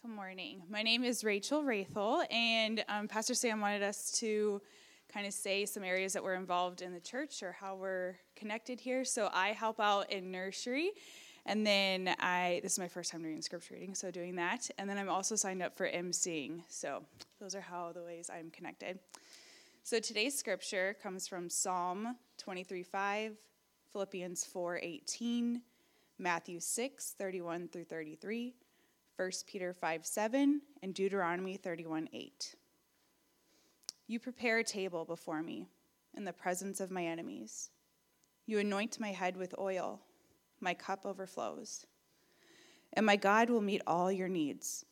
[0.00, 0.62] Good morning.
[0.70, 4.62] My name is Rachel Rathel, and um, Pastor Sam wanted us to
[5.12, 8.78] kind of say some areas that we're involved in the church or how we're connected
[8.78, 9.04] here.
[9.04, 10.92] So I help out in nursery,
[11.46, 14.88] and then I this is my first time doing scripture reading, so doing that, and
[14.88, 16.62] then I'm also signed up for emceeing.
[16.68, 17.02] So
[17.40, 19.00] those are how the ways I'm connected.
[19.82, 23.32] So today's scripture comes from Psalm 23:5,
[23.92, 25.60] Philippians 4:18,
[26.20, 28.54] Matthew 6:31 through 33.
[29.18, 32.54] 1 Peter 5 7, and Deuteronomy 31 8.
[34.06, 35.66] You prepare a table before me
[36.16, 37.70] in the presence of my enemies.
[38.46, 40.00] You anoint my head with oil,
[40.60, 41.84] my cup overflows.
[42.92, 44.84] And my God will meet all your needs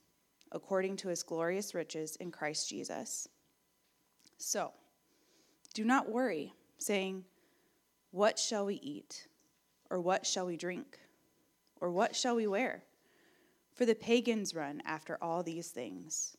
[0.50, 3.28] according to his glorious riches in Christ Jesus.
[4.38, 4.72] So,
[5.72, 7.24] do not worry, saying,
[8.10, 9.28] What shall we eat?
[9.88, 10.98] Or what shall we drink?
[11.80, 12.82] Or what shall we wear?
[13.76, 16.34] For the pagans run after all these things,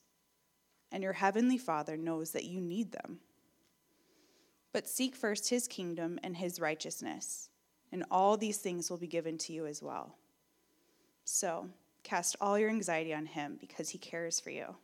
[0.92, 3.20] and your heavenly Father knows that you need them.
[4.74, 7.50] But seek first his kingdom and his righteousness,
[7.92, 10.16] and all these things will be given to you as well.
[11.26, 11.70] So,
[12.02, 14.76] cast all your anxiety on him because he cares for you.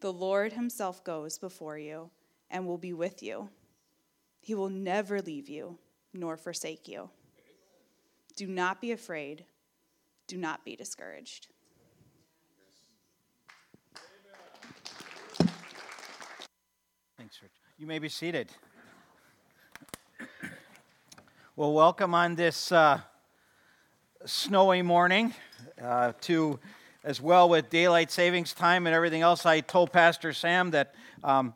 [0.00, 2.10] The Lord himself goes before you
[2.50, 3.50] and will be with you.
[4.40, 5.78] He will never leave you
[6.12, 7.10] nor forsake you.
[8.34, 9.44] Do not be afraid.
[10.28, 11.48] Do not be discouraged.
[17.18, 17.52] Thanks, Rich.
[17.78, 18.50] You may be seated.
[21.56, 23.00] Well, welcome on this uh,
[24.24, 25.34] snowy morning
[25.82, 26.58] uh, to,
[27.04, 29.44] as well with daylight savings time and everything else.
[29.44, 31.52] I told Pastor Sam that um,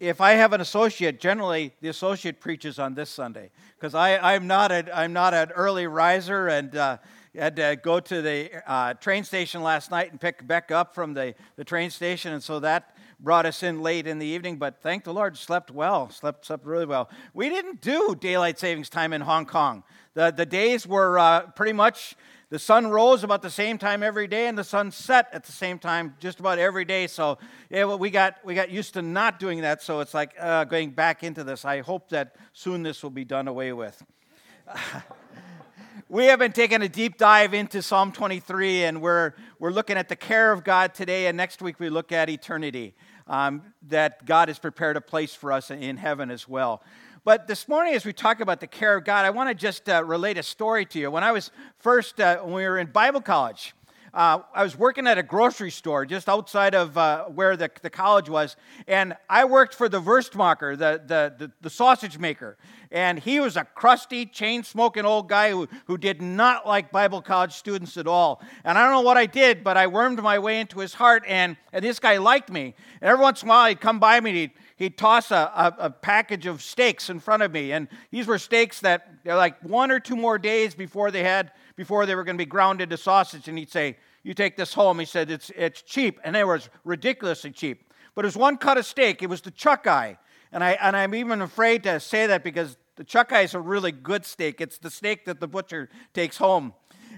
[0.00, 4.72] if I have an associate, generally the associate preaches on this Sunday because I'm not
[4.72, 6.74] a, I'm not an early riser and.
[6.74, 6.96] Uh,
[7.36, 11.14] had to go to the uh, train station last night and pick Beck up from
[11.14, 14.82] the, the train station, and so that brought us in late in the evening, but
[14.82, 17.08] thank the Lord, slept well, slept, slept really well.
[17.32, 19.84] We didn't do daylight savings time in Hong Kong.
[20.14, 22.14] The, the days were uh, pretty much
[22.48, 25.52] the sun rose about the same time every day, and the sun set at the
[25.52, 27.06] same time just about every day.
[27.06, 27.38] So
[27.70, 30.64] yeah, well, we, got, we got used to not doing that, so it's like uh,
[30.64, 31.64] going back into this.
[31.64, 34.02] I hope that soon this will be done away with.
[36.08, 40.08] we have been taking a deep dive into Psalm 23, and we're, we're looking at
[40.08, 42.94] the care of God today, and next week we look at eternity.
[43.26, 46.80] Um, that God has prepared a place for us in heaven as well.
[47.24, 49.88] But this morning, as we talk about the care of God, I want to just
[49.88, 51.10] uh, relate a story to you.
[51.10, 51.50] When I was
[51.80, 53.74] first, uh, when we were in Bible college,
[54.14, 57.90] uh, I was working at a grocery store just outside of uh, where the, the
[57.90, 58.54] college was,
[58.86, 62.56] and I worked for the Wurstmacher, the, the, the, the sausage maker.
[62.90, 67.22] And he was a crusty, chain smoking old guy who, who did not like Bible
[67.22, 68.42] college students at all.
[68.64, 71.24] And I don't know what I did, but I wormed my way into his heart,
[71.26, 72.74] and, and this guy liked me.
[73.00, 75.50] And every once in a while, he'd come by me and he'd, he'd toss a,
[75.54, 77.72] a, a, package of steaks in front of me.
[77.72, 81.52] And these were steaks that they're like one or two more days before they had
[81.76, 83.48] before they were going to be ground into sausage.
[83.48, 84.98] And he'd say, you take this home.
[84.98, 86.18] He said, it's, it's cheap.
[86.24, 87.92] And it was ridiculously cheap.
[88.14, 89.22] But it was one cut of steak.
[89.22, 90.18] It was the chuck eye.
[90.56, 93.60] And, I, and I'm even afraid to say that because the chuck eye is a
[93.60, 94.62] really good steak.
[94.62, 96.72] It's the steak that the butcher takes home.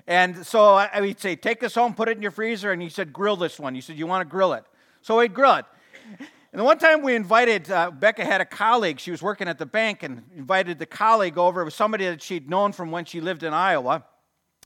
[0.08, 2.72] And so I, would say, take this home, put it in your freezer.
[2.72, 3.76] And he said, grill this one.
[3.76, 4.64] He said, you want to grill it?
[5.02, 5.66] So we'd grill it.
[6.18, 8.98] And the one time we invited, uh, Becca had a colleague.
[8.98, 11.60] She was working at the bank and invited the colleague over.
[11.60, 14.04] It was somebody that she'd known from when she lived in Iowa.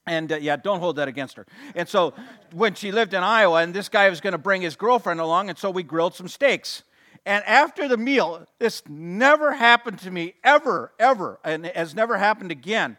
[0.06, 1.46] And uh, yeah, don't hold that against her.
[1.74, 2.14] And so
[2.52, 5.50] when she lived in Iowa, and this guy was going to bring his girlfriend along,
[5.50, 6.84] and so we grilled some steaks.
[7.24, 12.50] And after the meal, this never happened to me ever, ever, and has never happened
[12.50, 12.96] again.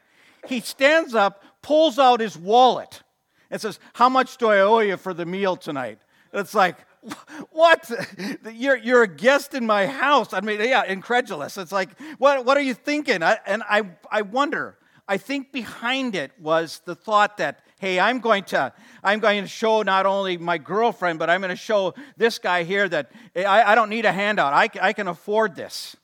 [0.48, 3.04] He stands up, pulls out his wallet,
[3.50, 6.00] and says, How much do I owe you for the meal tonight?
[6.34, 6.78] it's like,
[7.52, 7.90] what?
[8.54, 10.34] You're, you're a guest in my house.
[10.34, 11.58] I mean, yeah, incredulous.
[11.58, 13.22] It's like, what, what are you thinking?
[13.22, 18.20] I, and I, I wonder, I think behind it was the thought that, hey, I'm
[18.20, 18.72] going to,
[19.04, 22.64] I'm going to show not only my girlfriend, but I'm going to show this guy
[22.64, 24.54] here that eh, I, I don't need a handout.
[24.54, 25.98] I, I can afford this.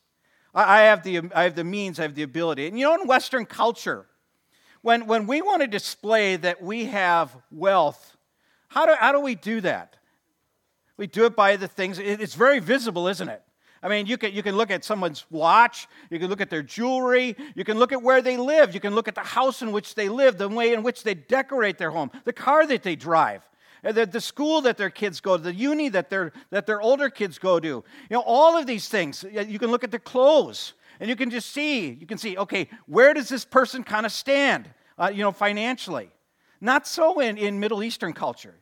[0.54, 2.66] I, I, have the, I have the means, I have the ability.
[2.66, 4.04] And you know, in Western culture,
[4.82, 8.14] when, when we want to display that we have wealth,
[8.68, 9.96] how do, how do we do that?
[10.98, 13.42] We do it by the things, it's very visible, isn't it?
[13.82, 16.62] I mean, you can, you can look at someone's watch, you can look at their
[16.62, 19.72] jewelry, you can look at where they live, you can look at the house in
[19.72, 22.94] which they live, the way in which they decorate their home, the car that they
[22.94, 23.42] drive.
[23.82, 26.82] Uh, the, the school that their kids go to, the uni that, their that their
[26.82, 27.66] older kids go to.
[27.66, 29.24] You know, all of these things.
[29.32, 32.68] You can look at their clothes and you can just see, you can see, okay,
[32.86, 34.68] where does this person kind of stand,
[34.98, 36.10] uh, you know, financially?
[36.60, 38.54] Not so in, in Middle Eastern culture.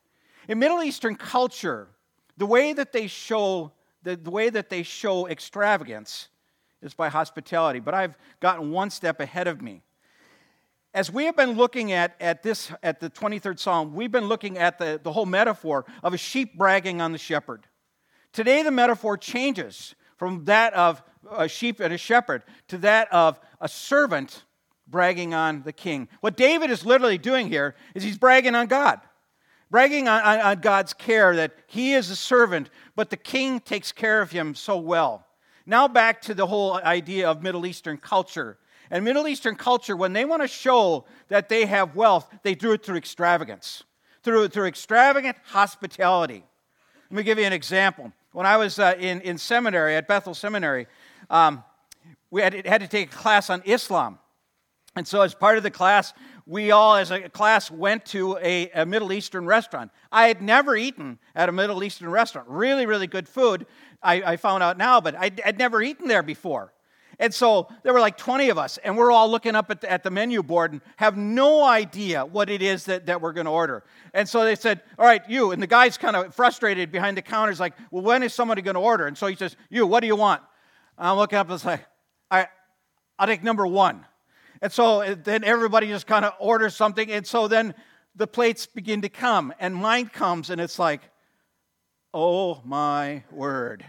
[0.47, 1.89] In Middle Eastern culture,
[2.37, 3.73] the way that they show
[4.03, 6.29] the, the way that they show extravagance
[6.83, 7.81] is by hospitality.
[7.81, 9.83] But I've gotten one step ahead of me.
[10.95, 14.57] As we have been looking at, at this at the 23rd Psalm, we've been looking
[14.57, 17.67] at the, the whole metaphor of a sheep bragging on the shepherd.
[18.33, 23.39] Today the metaphor changes from that of a sheep and a shepherd to that of
[23.61, 24.45] a servant
[24.87, 26.09] bragging on the king.
[26.21, 29.01] What David is literally doing here is he's bragging on God,
[29.71, 33.93] bragging on, on, on, God's care that he is a servant, but the king takes
[33.93, 35.27] care of him so well.
[35.67, 38.59] Now, back to the whole idea of Middle Eastern culture.
[38.91, 42.73] And Middle Eastern culture, when they want to show that they have wealth, they do
[42.73, 43.85] it through extravagance,
[44.23, 46.43] through, through extravagant hospitality.
[47.11, 48.13] Let me give you an example.
[48.33, 50.87] When I was uh, in, in seminary, at Bethel Seminary,
[51.29, 51.65] um,
[52.31, 54.19] we had, had to take a class on Islam.
[54.97, 56.13] And so, as part of the class,
[56.49, 59.91] we all, as a class, went to a, a, Middle Eastern restaurant.
[60.11, 62.49] I had never eaten at a Middle Eastern restaurant.
[62.49, 63.67] Really, really good food,
[64.03, 66.73] I, I found out now, but I'd, I'd, never eaten there before.
[67.19, 69.93] And so there were like 20 of us, and we're all looking up at the,
[69.93, 73.45] at the menu board and have no idea what it is that, that we're going
[73.45, 73.85] to order.
[74.15, 75.51] And so they said, All right, you.
[75.51, 77.53] And the guy's kind of frustrated behind the counter.
[77.53, 79.07] He's like, Well, when is somebody going to order?
[79.07, 80.41] And so he says, You, what do you want?
[80.97, 81.81] And I'm looking up and say,
[82.33, 82.49] right,
[83.19, 84.07] I'll take number one.
[84.61, 87.11] And so uh, then everybody just kind of orders something.
[87.11, 87.75] And so then
[88.15, 91.03] the plates begin to come, and mine comes, and it's like,
[92.13, 93.85] oh my word.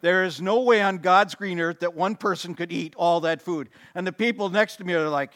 [0.00, 3.42] There is no way on God's green earth that one person could eat all that
[3.42, 3.68] food.
[3.94, 5.32] And the people next to me are like,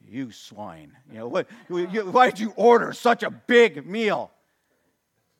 [0.00, 0.92] you swine.
[1.10, 4.30] You know, what, why did you order such a big meal?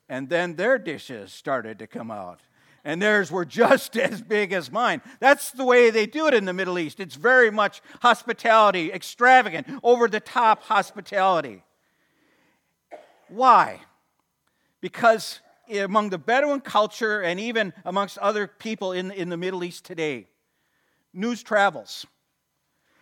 [0.09, 2.41] And then their dishes started to come out
[2.87, 5.01] and theirs were just as big as mine.
[5.19, 7.01] That's the way they do it in the Middle East.
[7.01, 11.63] It's very much hospitality, extravagant, over the top hospitality.
[13.27, 13.81] Why?
[14.79, 19.83] Because among the Bedouin culture and even amongst other people in, in the Middle East
[19.83, 20.27] today,
[21.13, 22.05] news travels.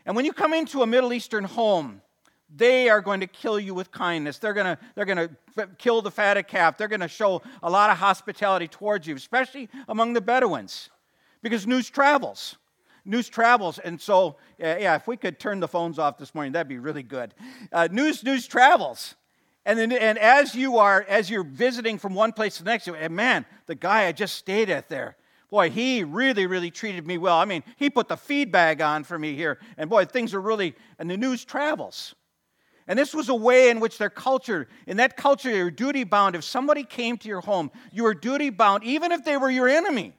[0.04, 2.02] And when you come into a Middle Eastern home,
[2.54, 4.38] they are going to kill you with kindness.
[4.38, 6.78] They're going to, they're going to kill the fatted calf.
[6.78, 10.90] They're going to show a lot of hospitality towards you, especially among the Bedouins,
[11.42, 12.58] because news travels.
[13.08, 16.68] News travels, and so yeah, if we could turn the phones off this morning, that'd
[16.68, 17.36] be really good.
[17.72, 19.14] Uh, news news travels,
[19.64, 22.88] and then and as you are as you're visiting from one place to the next,
[22.88, 25.18] and man, the guy I just stayed at there,
[25.52, 27.38] boy, he really, really treated me well.
[27.38, 30.42] I mean, he put the feed bag on for me here, and boy, things are
[30.42, 32.16] really, and the news travels.
[32.88, 36.04] And this was a way in which their culture, in that culture, you were duty
[36.04, 36.36] bound.
[36.36, 39.68] If somebody came to your home, you were duty bound, even if they were your
[39.68, 40.14] enemy.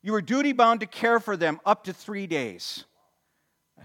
[0.00, 2.84] You were duty bound to care for them up to three days.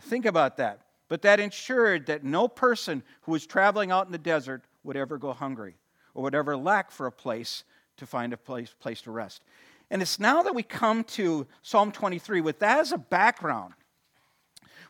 [0.01, 0.81] Think about that.
[1.09, 5.17] But that ensured that no person who was traveling out in the desert would ever
[5.17, 5.75] go hungry
[6.13, 7.63] or would ever lack for a place
[7.97, 9.41] to find a place, place to rest.
[9.89, 13.73] And it's now that we come to Psalm 23 with that as a background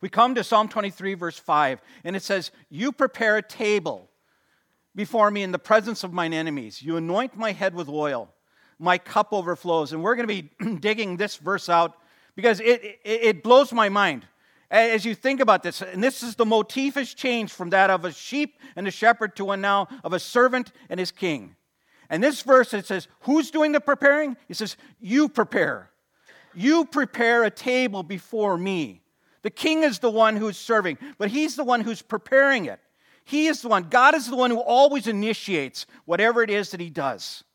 [0.01, 4.09] we come to Psalm 23, verse 5, and it says, You prepare a table
[4.95, 6.81] before me in the presence of mine enemies.
[6.81, 8.33] You anoint my head with oil.
[8.79, 9.94] My cup overflows.
[9.94, 11.95] And we're going to be digging this verse out
[12.35, 14.27] because it, it, it blows my mind
[14.69, 18.03] as you think about this, and this is the motif has changed from that of
[18.03, 21.55] a sheep and a shepherd to one now of a servant and his king.
[22.09, 24.35] And this verse, it says, Who's doing the preparing?
[24.49, 25.89] It says, You prepare.
[26.54, 29.01] You prepare a table before me.
[29.47, 32.81] The king is the one who's serving, but he's the one who's preparing it.
[33.23, 36.81] He is the one, God is the one who always initiates whatever it is that
[36.81, 37.45] he does.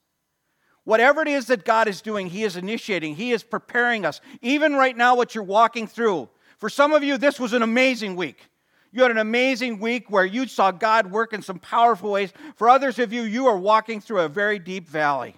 [0.84, 4.22] Whatever it is that God is doing, He is initiating, He is preparing us.
[4.40, 6.30] Even right now, what you're walking through.
[6.56, 8.48] For some of you, this was an amazing week.
[8.90, 12.32] You had an amazing week where you saw God work in some powerful ways.
[12.56, 15.34] For others of you, you are walking through a very deep valley.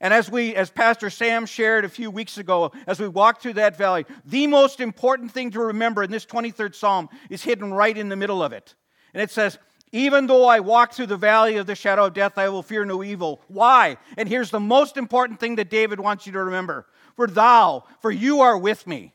[0.00, 3.54] And as we, as Pastor Sam shared a few weeks ago, as we walk through
[3.54, 7.96] that valley, the most important thing to remember in this 23rd Psalm is hidden right
[7.96, 8.74] in the middle of it.
[9.12, 9.58] And it says,
[9.90, 12.84] Even though I walk through the valley of the shadow of death, I will fear
[12.84, 13.40] no evil.
[13.48, 13.96] Why?
[14.16, 16.86] And here's the most important thing that David wants you to remember
[17.16, 19.14] For thou, for you are with me.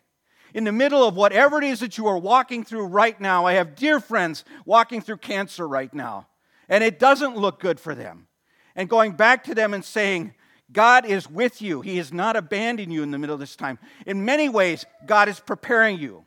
[0.53, 3.53] In the middle of whatever it is that you are walking through right now, I
[3.53, 6.27] have dear friends walking through cancer right now,
[6.67, 8.27] and it doesn't look good for them.
[8.75, 10.33] And going back to them and saying,
[10.74, 11.82] God is with you.
[11.82, 13.77] He has not abandoned you in the middle of this time.
[14.06, 16.25] In many ways, God is preparing you,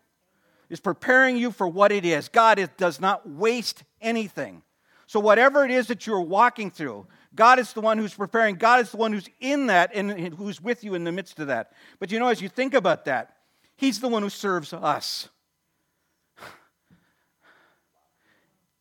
[0.70, 2.28] is preparing you for what it is.
[2.28, 4.62] God is, does not waste anything.
[5.08, 8.56] So, whatever it is that you're walking through, God is the one who's preparing.
[8.56, 11.48] God is the one who's in that and who's with you in the midst of
[11.48, 11.72] that.
[11.98, 13.36] But you know, as you think about that,
[13.76, 15.28] He's the one who serves us.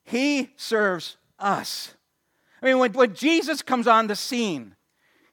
[0.06, 1.94] He serves us.
[2.62, 4.75] I mean, when, when Jesus comes on the scene,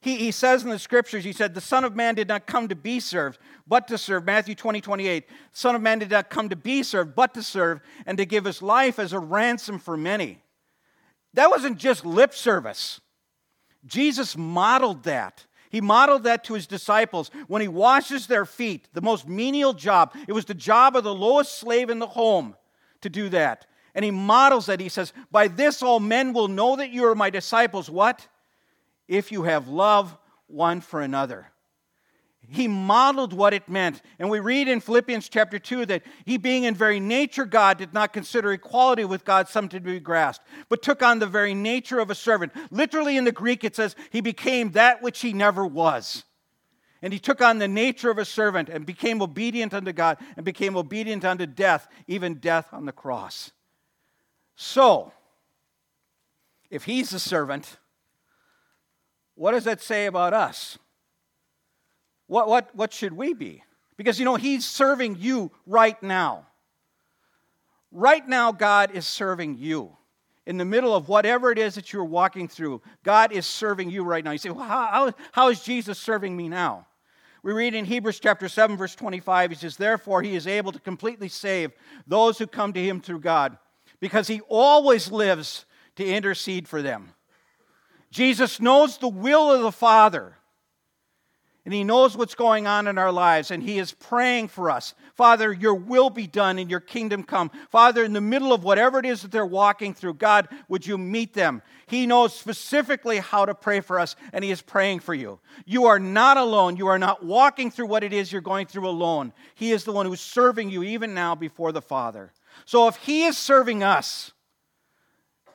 [0.03, 2.67] he, he says in the scriptures, he said, The Son of Man did not come
[2.67, 4.25] to be served, but to serve.
[4.25, 5.25] Matthew 20, 28.
[5.53, 8.43] Son of Man did not come to be served, but to serve, and to give
[8.43, 10.39] his life as a ransom for many.
[11.35, 12.99] That wasn't just lip service.
[13.85, 15.45] Jesus modeled that.
[15.69, 20.13] He modeled that to his disciples when he washes their feet, the most menial job.
[20.27, 22.57] It was the job of the lowest slave in the home
[23.01, 23.67] to do that.
[23.95, 24.81] And he models that.
[24.81, 27.89] He says, By this all men will know that you are my disciples.
[27.89, 28.27] What?
[29.07, 30.17] If you have love
[30.47, 31.47] one for another.
[32.47, 34.01] He modeled what it meant.
[34.19, 37.93] And we read in Philippians chapter 2 that he, being in very nature God, did
[37.93, 41.99] not consider equality with God something to be grasped, but took on the very nature
[41.99, 42.51] of a servant.
[42.69, 46.25] Literally in the Greek, it says he became that which he never was.
[47.01, 50.45] And he took on the nature of a servant and became obedient unto God and
[50.45, 53.51] became obedient unto death, even death on the cross.
[54.55, 55.11] So,
[56.69, 57.77] if he's a servant,
[59.35, 60.77] what does that say about us?
[62.27, 63.63] What, what, what should we be?
[63.97, 66.45] Because, you know, He's serving you right now.
[67.91, 69.95] Right now, God is serving you.
[70.45, 74.03] In the middle of whatever it is that you're walking through, God is serving you
[74.03, 74.31] right now.
[74.31, 76.85] You say, well, how, how, how is Jesus serving me now?
[77.43, 80.79] We read in Hebrews chapter 7, verse 25, he says, Therefore, he is able to
[80.79, 81.71] completely save
[82.07, 83.57] those who come to him through God,
[83.99, 85.65] because he always lives
[85.97, 87.11] to intercede for them.
[88.13, 90.37] Jesus knows the will of the Father
[91.65, 94.93] and He knows what's going on in our lives, and He is praying for us.
[95.15, 97.51] Father, your will be done and your kingdom come.
[97.69, 100.97] Father, in the middle of whatever it is that they're walking through, God, would you
[100.97, 101.61] meet them?
[101.85, 105.39] He knows specifically how to pray for us, and He is praying for you.
[105.65, 106.75] You are not alone.
[106.75, 109.31] You are not walking through what it is you're going through alone.
[109.55, 112.33] He is the one who's serving you even now before the Father.
[112.65, 114.33] So if He is serving us,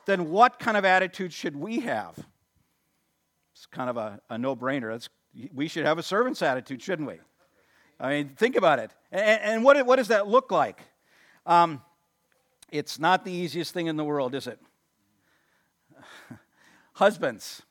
[0.07, 2.15] then what kind of attitude should we have?
[3.59, 5.09] It's kind of a, a no brainer.
[5.53, 7.15] We should have a servant's attitude, shouldn't we?
[7.99, 8.91] I mean, think about it.
[9.11, 10.79] And, and what, what does that look like?
[11.45, 11.81] Um,
[12.71, 14.61] it's not the easiest thing in the world, is it?
[16.93, 17.61] Husbands,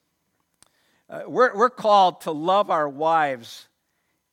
[1.08, 3.68] uh, we're, we're called to love our wives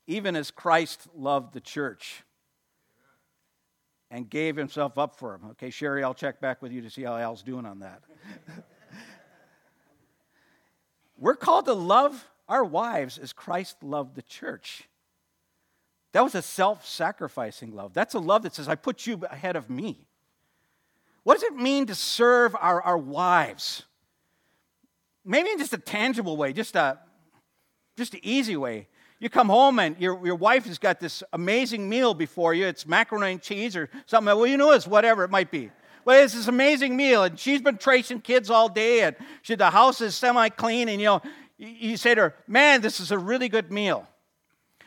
[0.07, 2.25] even as Christ loved the church
[4.12, 5.51] and gave himself up for them.
[5.51, 8.01] Okay, Sherry, I'll check back with you to see how Al's doing on that.
[11.17, 14.88] we're called to love our wives as Christ loved the church.
[16.13, 17.93] That was a self sacrificing love.
[17.93, 20.07] That's a love that says, I put you ahead of me.
[21.24, 23.84] What does it mean to serve our, our wives?
[25.25, 27.00] Maybe in just a tangible way, just a
[27.98, 28.88] just an easy way.
[29.19, 32.65] You come home and your, your wife has got this amazing meal before you.
[32.65, 34.36] It's macaroni and cheese or something.
[34.36, 35.72] Well, you know, it's whatever it might be.
[36.05, 39.71] Well, it's this amazing meal, and she's been tracing kids all day, and she, the
[39.71, 41.21] house is semi clean, and you know,
[41.57, 44.07] you say to her, Man, this is a really good meal.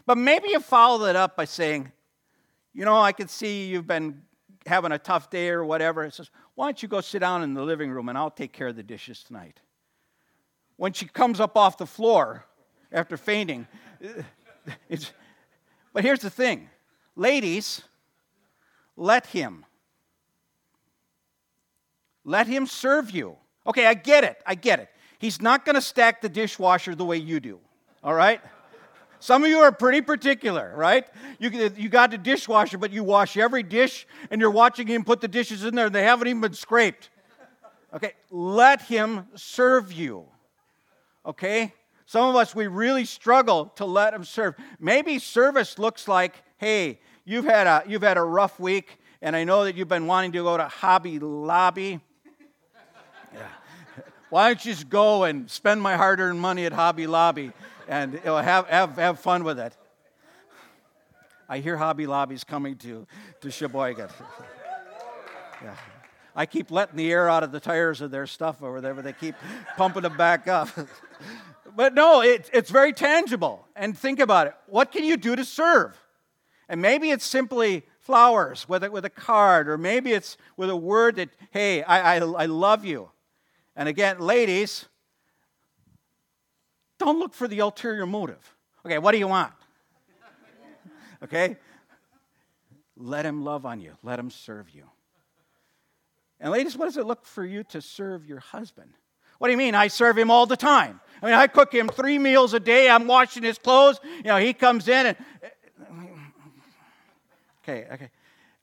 [0.06, 1.90] But maybe you follow it up by saying,
[2.72, 4.22] You know, I can see you've been
[4.64, 6.04] having a tough day or whatever.
[6.04, 8.52] It says, Why don't you go sit down in the living room and I'll take
[8.52, 9.58] care of the dishes tonight?
[10.76, 12.44] When she comes up off the floor
[12.92, 13.66] after fainting,
[15.92, 16.70] but here's the thing
[17.16, 17.82] ladies,
[18.96, 19.64] let him.
[22.28, 23.36] Let him serve you.
[23.66, 24.36] Okay, I get it.
[24.44, 24.90] I get it.
[25.18, 27.58] He's not going to stack the dishwasher the way you do,
[28.04, 28.42] all right?
[29.18, 31.06] Some of you are pretty particular, right?
[31.38, 35.22] You, you got the dishwasher, but you wash every dish and you're watching him put
[35.22, 37.08] the dishes in there and they haven't even been scraped.
[37.94, 40.26] Okay, let him serve you.
[41.24, 41.72] Okay?
[42.04, 44.54] Some of us, we really struggle to let him serve.
[44.78, 49.44] Maybe service looks like, hey, you've had a, you've had a rough week, and I
[49.44, 52.00] know that you've been wanting to go to Hobby Lobby.
[54.30, 57.52] Why don't you just go and spend my hard earned money at Hobby Lobby
[57.88, 59.76] and you know, have, have, have fun with it?
[61.48, 63.06] I hear Hobby Lobby's coming to,
[63.40, 64.10] to Sheboygan.
[65.62, 65.74] yeah.
[66.36, 69.02] I keep letting the air out of the tires of their stuff over there, but
[69.02, 69.34] they keep
[69.76, 70.68] pumping them back up.
[71.76, 73.66] but no, it, it's very tangible.
[73.74, 74.54] And think about it.
[74.66, 75.96] What can you do to serve?
[76.68, 80.76] And maybe it's simply flowers with a, with a card, or maybe it's with a
[80.76, 83.10] word that, hey, I, I, I love you.
[83.78, 84.86] And again, ladies,
[86.98, 88.56] don't look for the ulterior motive.
[88.84, 89.52] Okay, what do you want?
[91.20, 91.56] Okay?
[92.96, 94.84] Let him love on you, let him serve you.
[96.38, 98.92] And ladies, what does it look for you to serve your husband?
[99.38, 99.74] What do you mean?
[99.74, 101.00] I serve him all the time.
[101.20, 102.88] I mean, I cook him three meals a day.
[102.88, 103.98] I'm washing his clothes.
[104.18, 105.16] You know, he comes in and.
[107.64, 108.10] Okay, okay.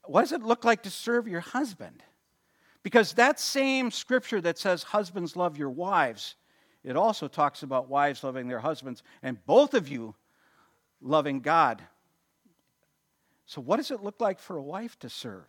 [0.05, 2.03] What does it look like to serve your husband?
[2.85, 6.35] Because that same scripture that says, Husbands, love your wives,
[6.83, 10.13] it also talks about wives loving their husbands, and both of you
[11.01, 11.81] loving God.
[13.47, 15.47] So, what does it look like for a wife to serve?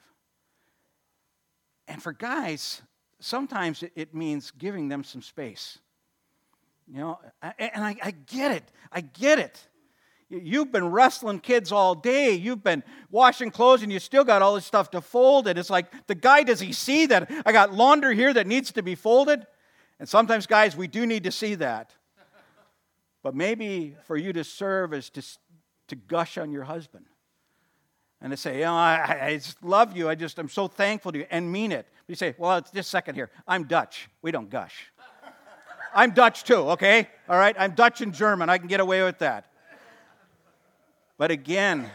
[1.86, 2.80] And for guys,
[3.20, 5.78] sometimes it means giving them some space.
[6.90, 8.64] You know, and I, I get it.
[8.90, 9.62] I get it.
[10.28, 12.33] You've been wrestling kids all day.
[12.33, 15.47] You've been washing clothes and you still got all this stuff to fold.
[15.47, 18.73] And it's like, the guy, does he see that I got laundry here that needs
[18.73, 19.47] to be folded?
[20.00, 21.95] And sometimes, guys, we do need to see that.
[23.23, 25.23] But maybe for you to serve is to,
[25.88, 27.06] to gush on your husband
[28.21, 30.09] and to say, you know, I, I just love you.
[30.09, 31.87] I just, I'm so thankful to you and mean it.
[32.06, 33.30] But you say, well, it's just second here.
[33.47, 34.09] I'm Dutch.
[34.23, 34.92] We don't gush.
[35.95, 37.09] I'm Dutch too, okay?
[37.28, 37.54] All right?
[37.59, 38.49] I'm Dutch and German.
[38.49, 39.47] I can get away with that.
[41.18, 41.90] But again,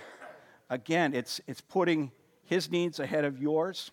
[0.69, 2.11] again, it's, it's putting
[2.43, 3.91] his needs ahead of yours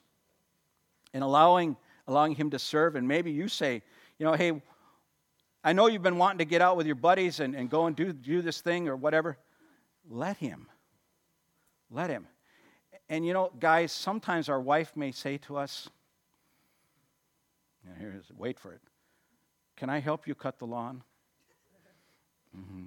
[1.12, 2.96] and allowing, allowing him to serve.
[2.96, 3.82] And maybe you say,
[4.18, 4.62] you know, hey,
[5.62, 7.94] I know you've been wanting to get out with your buddies and, and go and
[7.94, 9.36] do, do this thing or whatever.
[10.08, 10.66] Let him.
[11.90, 12.26] Let him.
[13.08, 15.88] And you know, guys, sometimes our wife may say to us,
[17.98, 18.80] here it is, wait for it.
[19.76, 21.02] Can I help you cut the lawn?
[22.56, 22.86] Mm-hmm.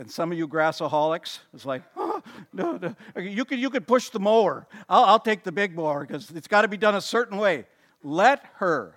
[0.00, 2.22] And some of you grassaholics, it's like, oh,
[2.54, 2.96] no, no.
[3.20, 4.66] You, could, you could push the mower.
[4.88, 7.66] I'll, I'll take the big mower because it's got to be done a certain way.
[8.02, 8.94] Let her.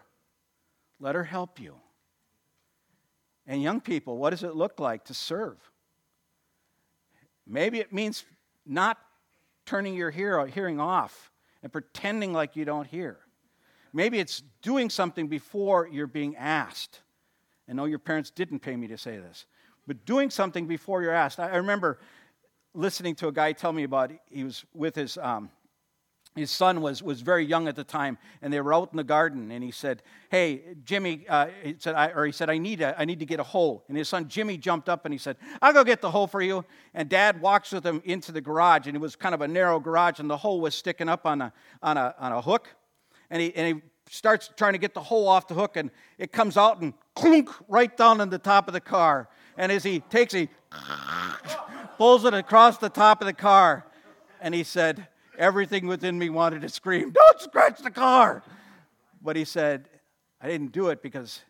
[1.01, 1.75] Let her help you.
[3.45, 5.57] And young people, what does it look like to serve?
[7.45, 8.23] Maybe it means
[8.65, 8.97] not
[9.65, 13.17] turning your hearing off and pretending like you don't hear.
[13.91, 17.01] Maybe it's doing something before you're being asked.
[17.67, 19.45] I know your parents didn't pay me to say this,
[19.87, 21.39] but doing something before you're asked.
[21.39, 21.99] I remember
[22.73, 25.49] listening to a guy tell me about he was with his um,
[26.35, 29.03] his son was, was very young at the time, and they were out in the
[29.03, 32.81] garden, and he said, "Hey, Jimmy," uh, he said, I, or he said, "I need
[32.81, 35.19] a, I need to get a hole." And his son Jimmy jumped up and he
[35.19, 38.41] said, "I'll go get the hole for you." And Dad walks with him into the
[38.41, 41.27] garage, and it was kind of a narrow garage, and the hole was sticking up
[41.27, 42.67] on a on a on a hook,
[43.29, 46.31] and he and he starts trying to get the hole off the hook, and it
[46.31, 49.29] comes out and clunk right down on the top of the car.
[49.57, 50.49] And as he takes, he
[51.97, 53.85] pulls it across the top of the car,
[54.41, 58.43] and he said Everything within me wanted to scream, Don't scratch the car!
[59.21, 59.89] But he said,
[60.41, 61.41] I didn't do it because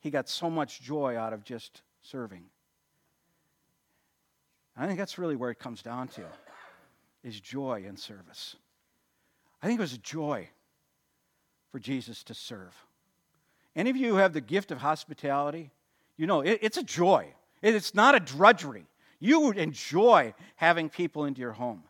[0.00, 2.44] he got so much joy out of just serving.
[4.76, 6.24] I think that's really where it comes down to
[7.22, 8.56] is joy in service.
[9.62, 10.48] I think it was a joy
[11.70, 12.74] for Jesus to serve.
[13.74, 15.70] Any of you who have the gift of hospitality,
[16.16, 17.34] you know it, it's a joy.
[17.62, 18.86] It's not a drudgery.
[19.18, 21.82] You would enjoy having people into your home.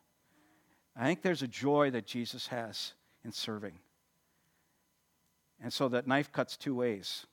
[0.97, 2.93] I think there's a joy that Jesus has
[3.25, 3.79] in serving.
[5.61, 7.27] And so that knife cuts two ways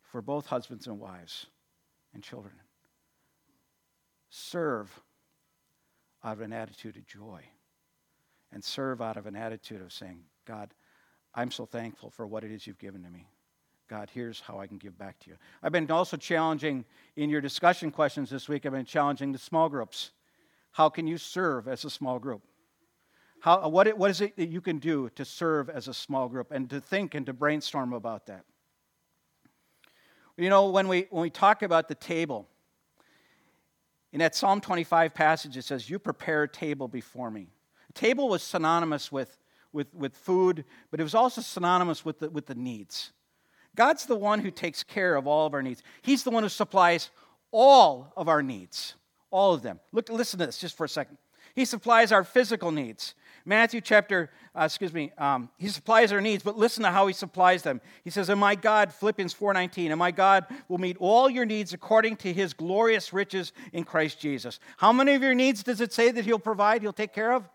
[0.00, 1.46] for both husbands and wives
[2.14, 2.54] and children.
[4.30, 5.00] Serve
[6.24, 7.42] out of an attitude of joy
[8.52, 10.72] and serve out of an attitude of saying, God,
[11.34, 13.26] I'm so thankful for what it is you've given to me.
[13.92, 15.36] God, here's how I can give back to you.
[15.62, 19.68] I've been also challenging in your discussion questions this week, I've been challenging the small
[19.68, 20.12] groups.
[20.70, 22.40] How can you serve as a small group?
[23.42, 26.30] How, uh, what, what is it that you can do to serve as a small
[26.30, 28.46] group and to think and to brainstorm about that?
[30.38, 32.48] You know, when we, when we talk about the table,
[34.10, 37.48] in that Psalm 25 passage, it says, You prepare a table before me.
[37.90, 39.36] A table was synonymous with,
[39.70, 43.12] with, with food, but it was also synonymous with the, with the needs.
[43.76, 45.82] God's the one who takes care of all of our needs.
[46.02, 47.10] He's the one who supplies
[47.50, 48.94] all of our needs,
[49.30, 49.80] all of them.
[49.92, 51.18] Look, listen to this just for a second.
[51.54, 53.14] He supplies our physical needs.
[53.44, 57.12] Matthew chapter, uh, excuse me, um, he supplies our needs, but listen to how he
[57.12, 57.80] supplies them.
[58.04, 61.72] He says, And my God, Philippians 4.19, and my God will meet all your needs
[61.72, 64.60] according to his glorious riches in Christ Jesus.
[64.76, 67.48] How many of your needs does it say that he'll provide, he'll take care of?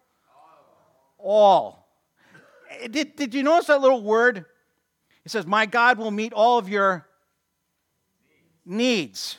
[1.18, 1.88] All.
[2.92, 4.46] Did, did you notice that little word?
[5.28, 7.08] It says, My God will meet all of your
[8.66, 9.38] needs.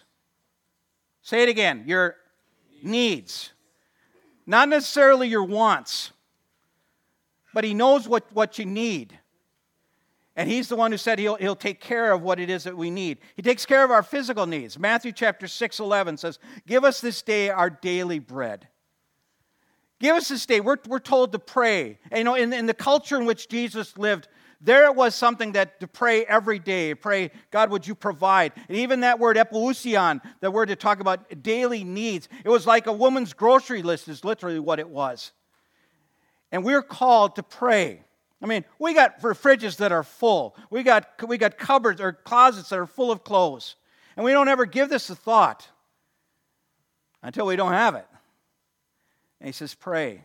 [1.22, 2.16] Say it again, your
[2.82, 3.52] needs.
[4.46, 6.12] Not necessarily your wants
[7.58, 9.18] but He knows what, what you need.
[10.36, 12.76] And He's the one who said he'll, he'll take care of what it is that
[12.76, 13.18] we need.
[13.34, 14.78] He takes care of our physical needs.
[14.78, 18.68] Matthew chapter 6 11 says, Give us this day our daily bread.
[19.98, 20.60] Give us this day.
[20.60, 21.98] We're, we're told to pray.
[22.12, 24.28] And, you know, in, in the culture in which Jesus lived,
[24.60, 26.94] there it was something that to pray every day.
[26.94, 28.52] Pray, God, would you provide?
[28.68, 32.86] And even that word epiousion, the word to talk about daily needs, it was like
[32.86, 35.32] a woman's grocery list, is literally what it was.
[36.50, 38.02] And we're called to pray.
[38.42, 40.56] I mean, we got fridges that are full.
[40.70, 43.76] We got, we got cupboards or closets that are full of clothes.
[44.16, 45.68] And we don't ever give this a thought
[47.22, 48.06] until we don't have it.
[49.40, 50.24] And he says, Pray.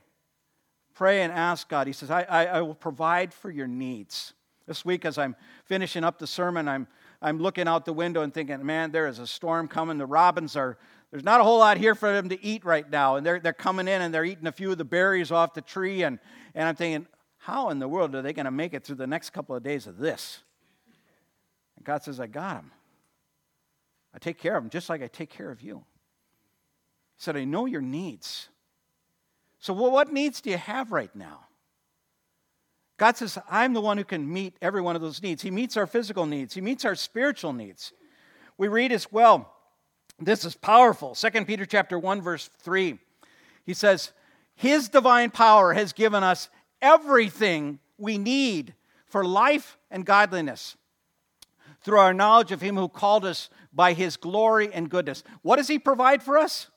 [0.93, 1.87] Pray and ask God.
[1.87, 4.33] He says, I, I, I will provide for your needs.
[4.67, 6.87] This week, as I'm finishing up the sermon, I'm,
[7.21, 9.97] I'm looking out the window and thinking, man, there is a storm coming.
[9.97, 10.77] The robins are,
[11.11, 13.15] there's not a whole lot here for them to eat right now.
[13.15, 15.61] And they're, they're coming in and they're eating a few of the berries off the
[15.61, 16.03] tree.
[16.03, 16.19] And,
[16.55, 19.07] and I'm thinking, how in the world are they going to make it through the
[19.07, 20.39] next couple of days of this?
[21.75, 22.71] And God says, I got them.
[24.13, 25.83] I take care of them just like I take care of you.
[27.17, 28.47] He said, I know your needs.
[29.63, 31.45] So, what needs do you have right now?
[32.97, 35.41] God says, I'm the one who can meet every one of those needs.
[35.41, 37.93] He meets our physical needs, He meets our spiritual needs.
[38.57, 39.53] We read as well,
[40.19, 41.15] this is powerful.
[41.15, 42.99] 2 Peter chapter 1, verse 3.
[43.65, 44.11] He says,
[44.53, 46.49] His divine power has given us
[46.81, 48.73] everything we need
[49.05, 50.75] for life and godliness
[51.79, 55.23] through our knowledge of Him who called us by His glory and goodness.
[55.41, 56.67] What does He provide for us?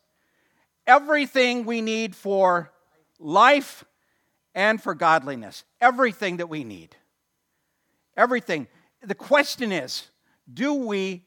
[0.87, 2.71] Everything we need for
[3.19, 3.85] life
[4.55, 5.65] and for godliness.
[5.81, 6.97] Everything that we need.
[8.17, 8.67] Everything.
[9.03, 10.09] The question is
[10.53, 11.25] do we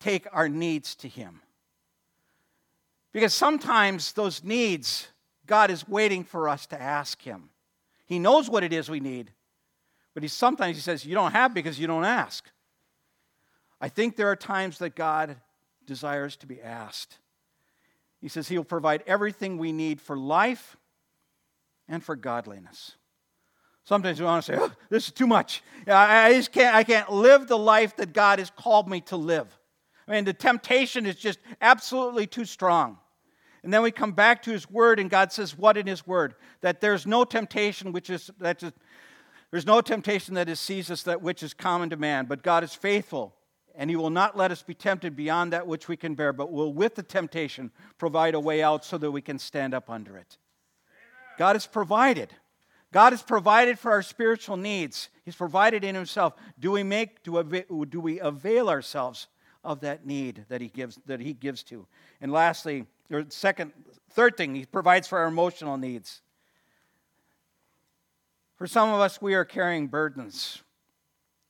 [0.00, 1.40] take our needs to Him?
[3.12, 5.08] Because sometimes those needs,
[5.46, 7.50] God is waiting for us to ask Him.
[8.06, 9.30] He knows what it is we need.
[10.14, 12.50] But he sometimes he says, You don't have because you don't ask.
[13.80, 15.36] I think there are times that God
[15.86, 17.18] desires to be asked.
[18.20, 20.76] He says he'll provide everything we need for life
[21.88, 22.96] and for godliness.
[23.84, 25.62] Sometimes we want to say, oh, this is too much.
[25.86, 29.58] I just can't, I can't live the life that God has called me to live.
[30.06, 32.98] I mean, the temptation is just absolutely too strong.
[33.64, 36.34] And then we come back to his word, and God says, What in his word?
[36.62, 38.72] That there's no temptation which is that is,
[39.50, 42.64] there's no temptation that is seized us that which is common to man, but God
[42.64, 43.36] is faithful,
[43.76, 46.50] and he will not let us be tempted beyond that which we can bear, but
[46.50, 50.16] will with the temptation provide a way out so that we can stand up under
[50.16, 50.38] it.
[51.38, 52.32] God has provided.
[52.92, 55.08] God has provided for our spiritual needs.
[55.24, 56.34] He's provided in himself.
[56.58, 59.28] Do we make do, do we avail ourselves
[59.64, 61.86] of that need that he gives that he gives to?
[62.20, 63.72] And lastly, or second,
[64.10, 66.20] third thing, he provides for our emotional needs.
[68.56, 70.62] For some of us, we are carrying burdens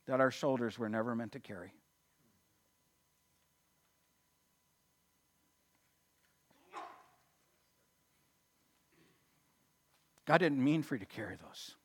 [0.07, 1.73] that our shoulders were never meant to carry.
[10.25, 11.75] God didn't mean for you to carry those.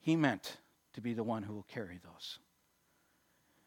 [0.00, 0.56] He meant
[0.94, 2.38] to be the one who will carry those.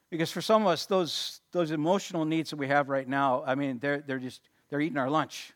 [0.09, 3.55] Because for some of us, those, those emotional needs that we have right now, I
[3.55, 5.53] mean, they're, they're just, they're eating our lunch.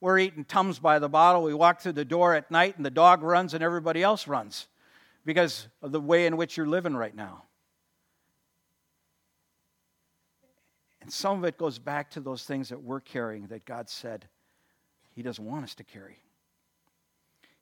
[0.00, 1.42] We're eating Tums by the bottle.
[1.42, 4.68] We walk through the door at night and the dog runs and everybody else runs
[5.24, 7.44] because of the way in which you're living right now.
[11.00, 14.28] And some of it goes back to those things that we're carrying that God said
[15.14, 16.18] He doesn't want us to carry.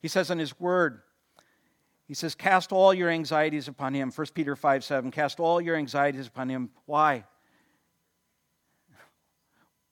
[0.00, 1.02] He says in His Word,
[2.10, 4.10] he says, Cast all your anxieties upon him.
[4.10, 5.12] 1 Peter 5 7.
[5.12, 6.70] Cast all your anxieties upon him.
[6.84, 7.22] Why?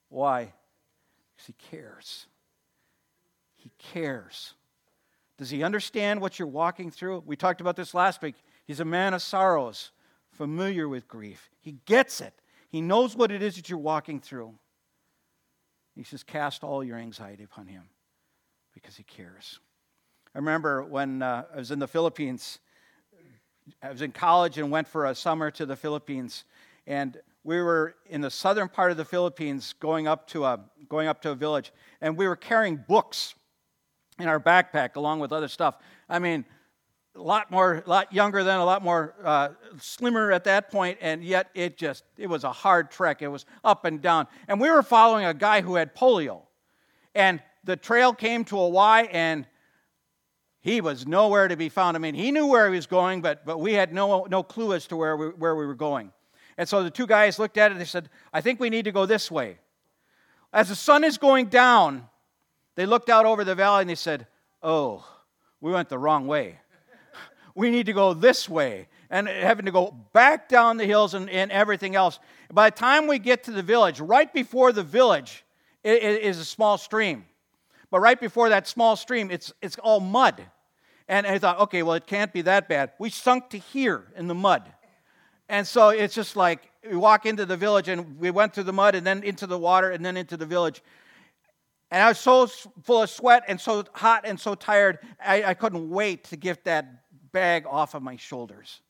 [0.08, 0.52] Why?
[1.36, 2.26] Because he cares.
[3.54, 4.54] He cares.
[5.36, 7.22] Does he understand what you're walking through?
[7.24, 8.34] We talked about this last week.
[8.66, 9.92] He's a man of sorrows,
[10.32, 11.48] familiar with grief.
[11.60, 12.34] He gets it.
[12.68, 14.54] He knows what it is that you're walking through.
[15.98, 17.82] He says, Cast all your anxiety upon him
[18.72, 19.58] because he cares.
[20.32, 22.60] I remember when uh, I was in the Philippines,
[23.82, 26.44] I was in college and went for a summer to the Philippines.
[26.86, 31.08] And we were in the southern part of the Philippines going up to a, going
[31.08, 31.72] up to a village.
[32.00, 33.34] And we were carrying books
[34.20, 35.78] in our backpack along with other stuff.
[36.08, 36.44] I mean,
[37.18, 39.48] a lot more, a lot younger then, a lot more uh,
[39.80, 43.20] slimmer at that point, and yet it just, it was a hard trek.
[43.22, 44.28] It was up and down.
[44.46, 46.42] And we were following a guy who had polio.
[47.14, 49.46] And the trail came to a Y, and
[50.60, 51.96] he was nowhere to be found.
[51.96, 54.72] I mean, he knew where he was going, but, but we had no, no clue
[54.74, 56.12] as to where we, where we were going.
[56.56, 58.84] And so the two guys looked at it and they said, I think we need
[58.84, 59.58] to go this way.
[60.52, 62.08] As the sun is going down,
[62.74, 64.26] they looked out over the valley and they said,
[64.62, 65.06] Oh,
[65.60, 66.58] we went the wrong way.
[67.58, 68.86] We need to go this way.
[69.10, 72.20] And having to go back down the hills and, and everything else.
[72.52, 75.44] By the time we get to the village, right before the village
[75.82, 77.24] is a small stream.
[77.90, 80.40] But right before that small stream, it's, it's all mud.
[81.08, 82.92] And I thought, okay, well, it can't be that bad.
[83.00, 84.72] We sunk to here in the mud.
[85.48, 88.72] And so it's just like we walk into the village and we went through the
[88.72, 90.80] mud and then into the water and then into the village.
[91.90, 92.46] And I was so
[92.84, 96.64] full of sweat and so hot and so tired, I, I couldn't wait to get
[96.64, 96.86] that
[97.38, 98.80] bag off of my shoulders.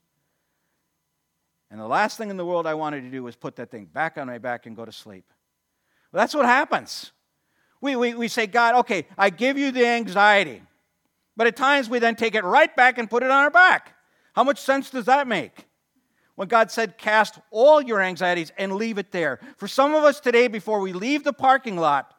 [1.71, 3.85] And the last thing in the world I wanted to do was put that thing
[3.85, 5.27] back on my back and go to sleep.
[6.11, 7.13] Well, that's what happens.
[7.83, 10.63] We, we, we say, God, okay, I give you the anxiety.
[11.37, 13.95] But at times we then take it right back and put it on our back.
[14.33, 15.67] How much sense does that make?
[16.35, 19.41] When God said, cast all your anxieties and leave it there.
[19.59, 22.15] For some of us today, before we leave the parking lot,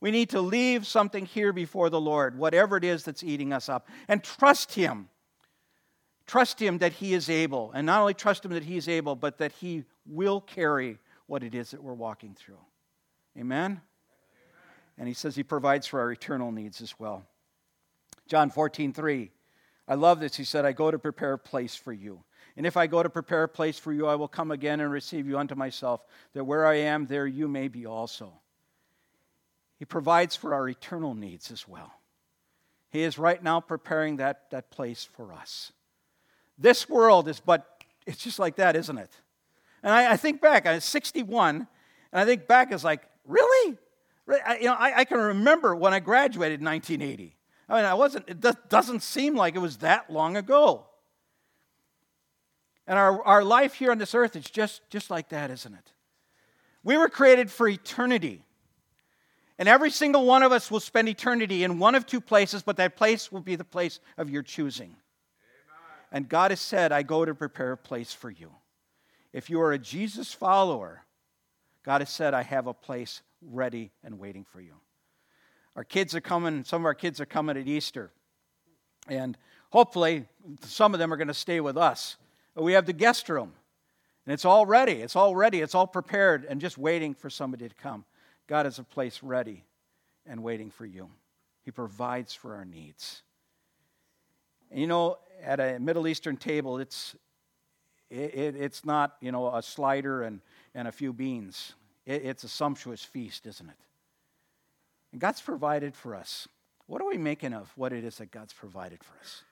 [0.00, 3.70] we need to leave something here before the Lord, whatever it is that's eating us
[3.70, 5.08] up, and trust Him.
[6.26, 7.72] Trust Him that He is able.
[7.72, 11.42] And not only trust Him that He is able, but that He will carry what
[11.42, 12.58] it is that we're walking through.
[13.38, 13.80] Amen?
[14.98, 17.24] And He says He provides for our eternal needs as well.
[18.28, 19.30] John 14, 3.
[19.88, 20.36] I love this.
[20.36, 22.22] He said, I go to prepare a place for you.
[22.56, 24.90] And if I go to prepare a place for you, I will come again and
[24.90, 26.04] receive you unto myself,
[26.34, 28.32] that where I am, there you may be also.
[29.78, 31.92] He provides for our eternal needs as well.
[32.90, 35.72] He is right now preparing that, that place for us.
[36.58, 37.66] This world is but,
[38.06, 39.10] it's just like that, isn't it?
[39.82, 41.66] And I, I think back, I was 61, and
[42.12, 43.78] I think back as like, really?
[44.44, 47.36] I, you know, I, I, can remember when I graduated in 1980.
[47.68, 50.86] I mean, I wasn't, it doesn't seem like it was that long ago.
[52.86, 55.92] And our, our life here on this earth is just, just like that, isn't it?
[56.84, 58.44] We were created for eternity.
[59.58, 62.76] And every single one of us will spend eternity in one of two places, but
[62.76, 64.96] that place will be the place of your choosing.
[66.12, 68.52] And God has said, I go to prepare a place for you.
[69.32, 71.02] If you are a Jesus follower,
[71.84, 74.74] God has said, I have a place ready and waiting for you.
[75.74, 78.10] Our kids are coming, some of our kids are coming at Easter.
[79.08, 79.38] And
[79.70, 80.26] hopefully,
[80.60, 82.18] some of them are going to stay with us.
[82.54, 83.54] We have the guest room.
[84.26, 84.92] And it's all ready.
[84.92, 85.62] It's all ready.
[85.62, 88.04] It's all prepared and just waiting for somebody to come.
[88.46, 89.64] God has a place ready
[90.26, 91.08] and waiting for you.
[91.62, 93.22] He provides for our needs.
[94.70, 97.14] And you know, at a Middle Eastern table, it's,
[98.10, 100.40] it, it, it's not, you know, a slider and,
[100.74, 101.74] and a few beans.
[102.06, 103.76] It, it's a sumptuous feast, isn't it?
[105.12, 106.48] And God's provided for us.
[106.86, 109.42] What are we making of what it is that God's provided for us?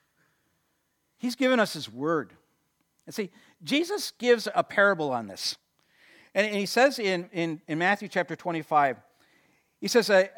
[1.17, 2.33] He's given us His Word.
[3.05, 3.29] And see,
[3.63, 5.55] Jesus gives a parable on this.
[6.33, 8.97] And, and he says in, in, in, Matthew chapter 25,
[9.79, 10.29] he says, a,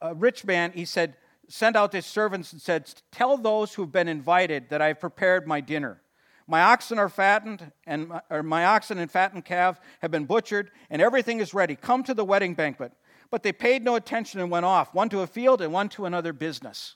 [0.00, 1.16] a, a rich man, he said,
[1.48, 5.60] sent out his servants and said, Tell those who've been invited that I've prepared my
[5.60, 6.02] dinner.
[6.48, 10.70] My oxen are fattened, and my, or my oxen and fattened calf have been butchered,
[10.90, 11.74] and everything is ready.
[11.74, 12.92] Come to the wedding banquet.
[13.30, 16.06] But they paid no attention and went off, one to a field and one to
[16.06, 16.94] another business.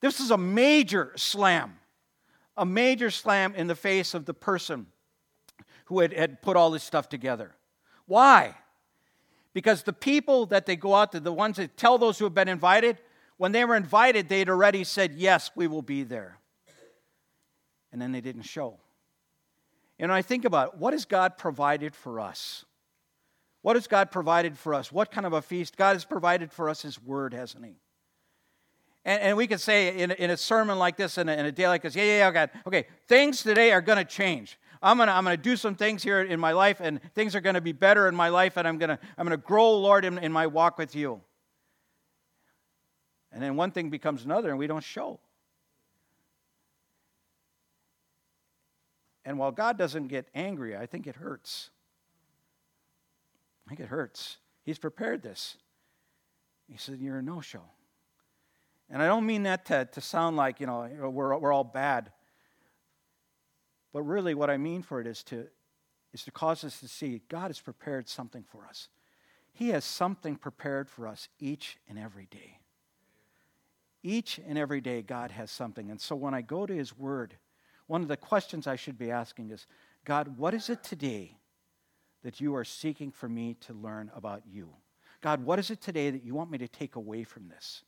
[0.00, 1.78] This is a major slam,
[2.56, 4.86] a major slam in the face of the person
[5.86, 7.54] who had, had put all this stuff together.
[8.06, 8.54] Why?
[9.54, 12.34] Because the people that they go out to, the ones that tell those who have
[12.34, 12.98] been invited,
[13.36, 16.38] when they were invited, they'd already said, Yes, we will be there.
[17.92, 18.78] And then they didn't show.
[20.00, 22.64] And I think about what has God provided for us?
[23.62, 24.90] What has God provided for us?
[24.90, 25.76] What kind of a feast?
[25.76, 27.76] God has provided for us His Word, hasn't He?
[29.04, 31.52] And, and we could say in, in a sermon like this, in a, in a
[31.52, 34.58] day like this, yeah, yeah, yeah, God, okay, things today are going to change.
[34.84, 37.34] I'm going to I'm going to do some things here in my life, and things
[37.34, 39.44] are going to be better in my life, and I'm going to I'm going to
[39.44, 41.20] grow, Lord, in, in my walk with you.
[43.32, 45.18] And then one thing becomes another, and we don't show.
[49.24, 51.70] And while God doesn't get angry, I think it hurts.
[53.66, 54.36] I think it hurts.
[54.64, 55.56] He's prepared this.
[56.68, 57.62] He said, You're a no show.
[58.90, 62.12] And I don't mean that to, to sound like, you know, we're, we're all bad.
[63.94, 65.46] But really, what I mean for it is to,
[66.12, 68.88] is to cause us to see God has prepared something for us.
[69.52, 72.58] He has something prepared for us each and every day.
[74.02, 75.92] Each and every day, God has something.
[75.92, 77.36] And so when I go to His Word,
[77.86, 79.64] one of the questions I should be asking is
[80.04, 81.36] God, what is it today
[82.24, 84.70] that you are seeking for me to learn about you?
[85.20, 87.84] God, what is it today that you want me to take away from this?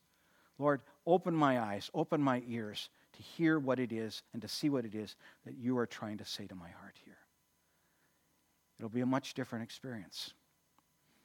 [0.57, 4.69] Lord, open my eyes, open my ears to hear what it is and to see
[4.69, 7.19] what it is that you are trying to say to my heart here.
[8.79, 10.35] It'll be a much different experience.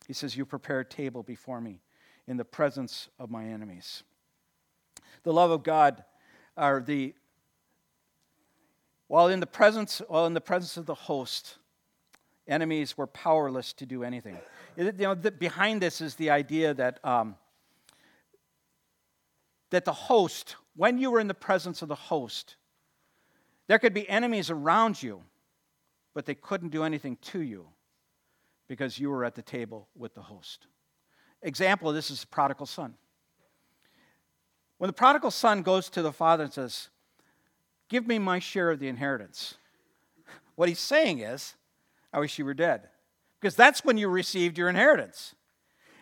[0.08, 1.82] He says, You prepare a table before me
[2.28, 4.04] in the presence of my enemies.
[5.24, 6.04] The love of God
[6.58, 7.14] are the
[9.08, 11.58] while in the presence while in the presence of the host
[12.48, 14.38] enemies were powerless to do anything
[14.78, 17.36] you know, the, behind this is the idea that um,
[19.70, 22.56] that the host when you were in the presence of the host,
[23.68, 25.22] there could be enemies around you,
[26.14, 27.68] but they couldn't do anything to you
[28.68, 30.68] because you were at the table with the host.
[31.42, 32.94] example of this is the prodigal son.
[34.78, 36.90] When the prodigal son goes to the father and says,
[37.90, 39.56] Give me my share of the inheritance,
[40.56, 41.56] what he's saying is,
[42.14, 42.88] I wish you were dead.
[43.40, 45.36] Because that's when you received your inheritance.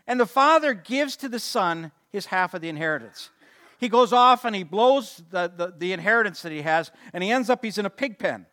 [0.05, 3.29] And the father gives to the son his half of the inheritance.
[3.79, 7.31] He goes off and he blows the, the, the inheritance that he has, and he
[7.31, 8.45] ends up, he's in a pig pen.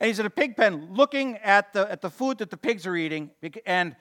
[0.00, 2.86] And he's in a pig pen looking at the, at the food that the pigs
[2.86, 3.30] are eating
[3.66, 3.96] and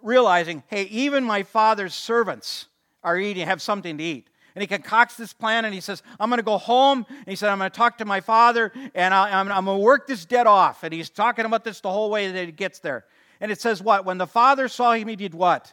[0.00, 2.66] realizing, hey, even my father's servants
[3.02, 4.30] are eating, have something to eat.
[4.54, 7.04] And he concocts this plan and he says, I'm going to go home.
[7.08, 9.82] And he said, I'm going to talk to my father and I, am going to
[9.82, 10.84] work this debt off.
[10.84, 13.04] And he's talking about this the whole way that he gets there.
[13.40, 14.04] And it says what?
[14.04, 15.72] When the father saw him, he did what?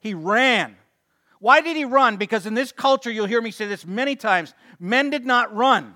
[0.00, 0.76] He ran.
[1.40, 2.16] Why did he run?
[2.16, 5.94] Because in this culture, you'll hear me say this many times men did not run.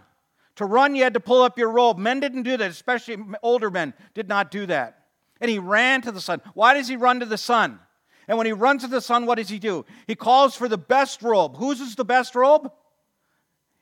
[0.57, 1.99] To run, you had to pull up your robe.
[1.99, 5.07] Men didn't do that, especially older men did not do that.
[5.41, 6.41] And he ran to the son.
[6.55, 7.81] Why does he run to the son?
[8.29, 9.85] And when he runs to the son, what does he do?
[10.07, 11.57] He calls for the best robe.
[11.57, 12.71] Whose is the best robe?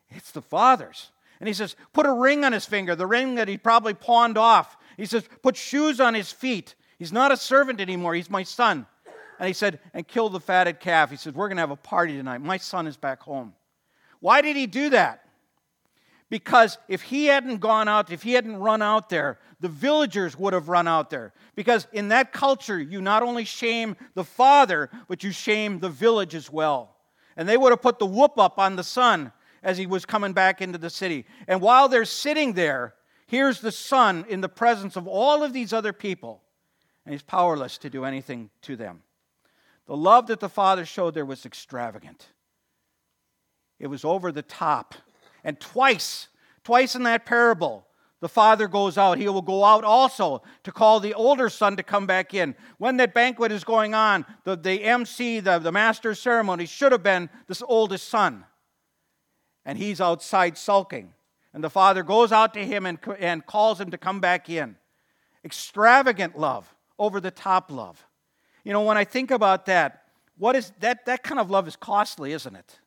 [0.09, 1.11] It's the father's.
[1.41, 4.39] And he says, Put a ring on his finger, the ring that he probably pawned
[4.39, 4.77] off.
[4.97, 6.75] He says, Put shoes on his feet.
[6.99, 8.87] He's not a servant anymore, he's my son.
[9.41, 11.11] And he said, And kill the fatted calf.
[11.11, 12.43] He said, We're going to have a party tonight.
[12.43, 13.55] My son is back home.
[14.21, 15.25] Why did he do that?
[16.29, 20.53] Because if he hadn't gone out, if he hadn't run out there, the villagers would
[20.53, 21.33] have run out there.
[21.57, 26.35] Because in that culture, you not only shame the father, but you shame the village
[26.35, 26.95] as well.
[27.37, 30.35] And they would have put the whoop up on the son as he was coming
[30.35, 31.25] back into the city.
[31.49, 32.95] And while they're sitting there,
[33.27, 36.43] here's the son in the presence of all of these other people,
[37.05, 39.03] and he's powerless to do anything to them.
[39.91, 42.29] The love that the father showed there was extravagant,
[43.81, 44.95] it was over the top.
[45.43, 46.29] And twice,
[46.63, 47.85] twice in that parable,
[48.21, 49.19] the father goes out.
[49.19, 52.55] He will go out also to call the older son to come back in.
[52.79, 57.03] When that banquet is going on, the, the MC, the, the master ceremony, should have
[57.03, 58.45] been this oldest son.
[59.65, 61.15] And he's outside sulking.
[61.53, 64.77] And the father goes out to him and, and calls him to come back in.
[65.45, 68.07] Extravagant love, over the top love.
[68.65, 70.05] You know, when I think about that,
[70.39, 72.79] what is that that kind of love is costly, isn't it?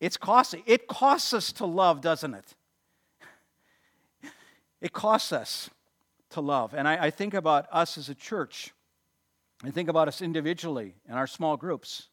[0.00, 0.62] It's costly.
[0.66, 2.54] It costs us to love, doesn't it?
[4.80, 5.70] It costs us
[6.30, 6.74] to love.
[6.74, 8.72] And I, I think about us as a church.
[9.64, 12.08] I think about us individually in our small groups.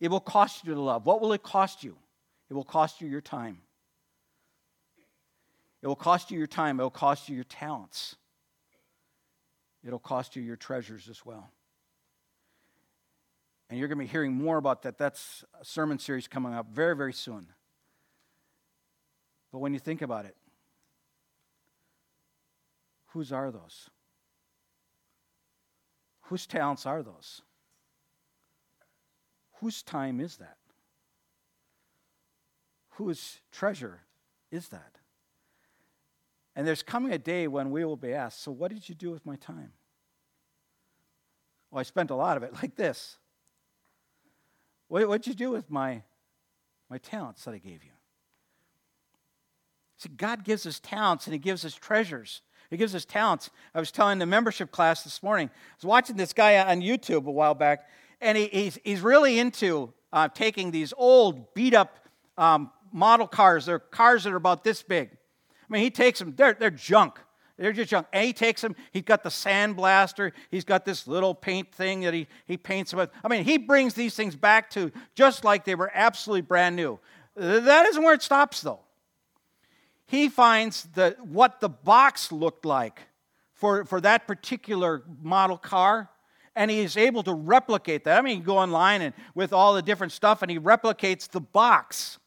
[0.00, 1.06] It will cost you to love.
[1.06, 1.96] What will it cost you?
[2.50, 3.58] It will cost you your time.
[5.82, 6.78] It will cost you your time.
[6.78, 8.16] It will cost you your talents.
[9.86, 11.50] It'll cost you your treasures as well.
[13.68, 14.98] And you're going to be hearing more about that.
[14.98, 17.48] That's a sermon series coming up very, very soon.
[19.52, 20.36] But when you think about it,
[23.08, 23.88] whose are those?
[26.22, 27.42] Whose talents are those?
[29.60, 30.56] Whose time is that?
[32.90, 34.00] Whose treasure
[34.50, 34.98] is that?
[36.56, 39.10] And there's coming a day when we will be asked, So, what did you do
[39.10, 39.72] with my time?
[41.70, 43.16] Well, I spent a lot of it like this.
[44.88, 46.02] What, what'd you do with my,
[46.88, 47.90] my talents that I gave you?
[49.96, 52.42] See, God gives us talents and He gives us treasures.
[52.70, 53.50] He gives us talents.
[53.74, 57.26] I was telling the membership class this morning, I was watching this guy on YouTube
[57.26, 57.88] a while back,
[58.20, 61.98] and he, he's, he's really into uh, taking these old, beat up
[62.38, 63.66] um, model cars.
[63.66, 65.10] They're cars that are about this big.
[65.68, 67.18] I mean, he takes them, they're, they're junk.
[67.56, 68.08] They're just junk.
[68.12, 72.12] And he takes them, he's got the sandblaster, he's got this little paint thing that
[72.12, 73.10] he, he paints them with.
[73.22, 76.98] I mean, he brings these things back to just like they were absolutely brand new.
[77.36, 78.80] That isn't where it stops, though.
[80.06, 83.00] He finds the, what the box looked like
[83.54, 86.10] for, for that particular model car,
[86.56, 88.18] and he's able to replicate that.
[88.18, 91.40] I mean, you go online and with all the different stuff, and he replicates the
[91.40, 92.18] box,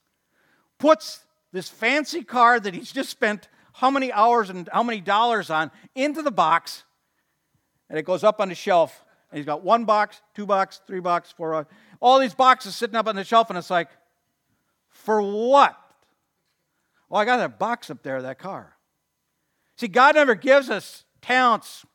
[0.80, 5.50] puts this fancy car that he's just spent how many hours and how many dollars
[5.50, 6.84] on into the box,
[7.90, 9.04] and it goes up on the shelf.
[9.30, 12.96] And he's got one box, two box, three box, four box, all these boxes sitting
[12.96, 13.90] up on the shelf, and it's like,
[14.90, 15.78] for what?
[17.10, 18.74] Well, I got that box up there, that car.
[19.78, 21.86] See, God never gives us talents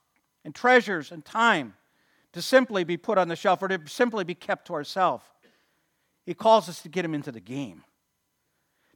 [0.44, 1.74] and treasures and time
[2.32, 5.24] to simply be put on the shelf or to simply be kept to ourselves.
[6.24, 7.82] He calls us to get him into the game.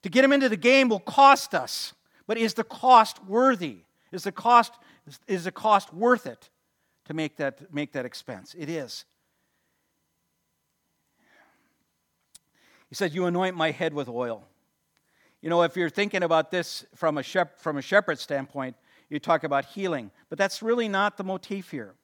[0.02, 1.92] To get him into the game will cost us.
[2.26, 3.78] But is the cost worthy?
[4.12, 4.72] Is the cost,
[5.26, 6.50] is the cost worth it
[7.06, 8.54] to make that, make that expense?
[8.58, 9.04] It is.
[12.88, 14.44] He said, You anoint my head with oil.
[15.42, 18.76] You know, if you're thinking about this from a, shep- from a shepherd standpoint,
[19.08, 21.94] you talk about healing, but that's really not the motif here.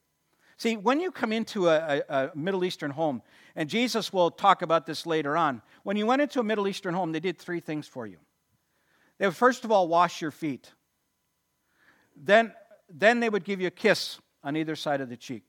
[0.63, 3.21] See, when you come into a, a, a, Middle Eastern home,
[3.57, 6.95] and Jesus will talk about this later on, when you went into a Middle Eastern
[6.95, 8.19] home, they did three things for you.
[9.19, 10.71] They would first of all wash your feet.
[12.15, 12.55] Then,
[12.89, 15.43] then they would give you a kiss on either side of the cheek.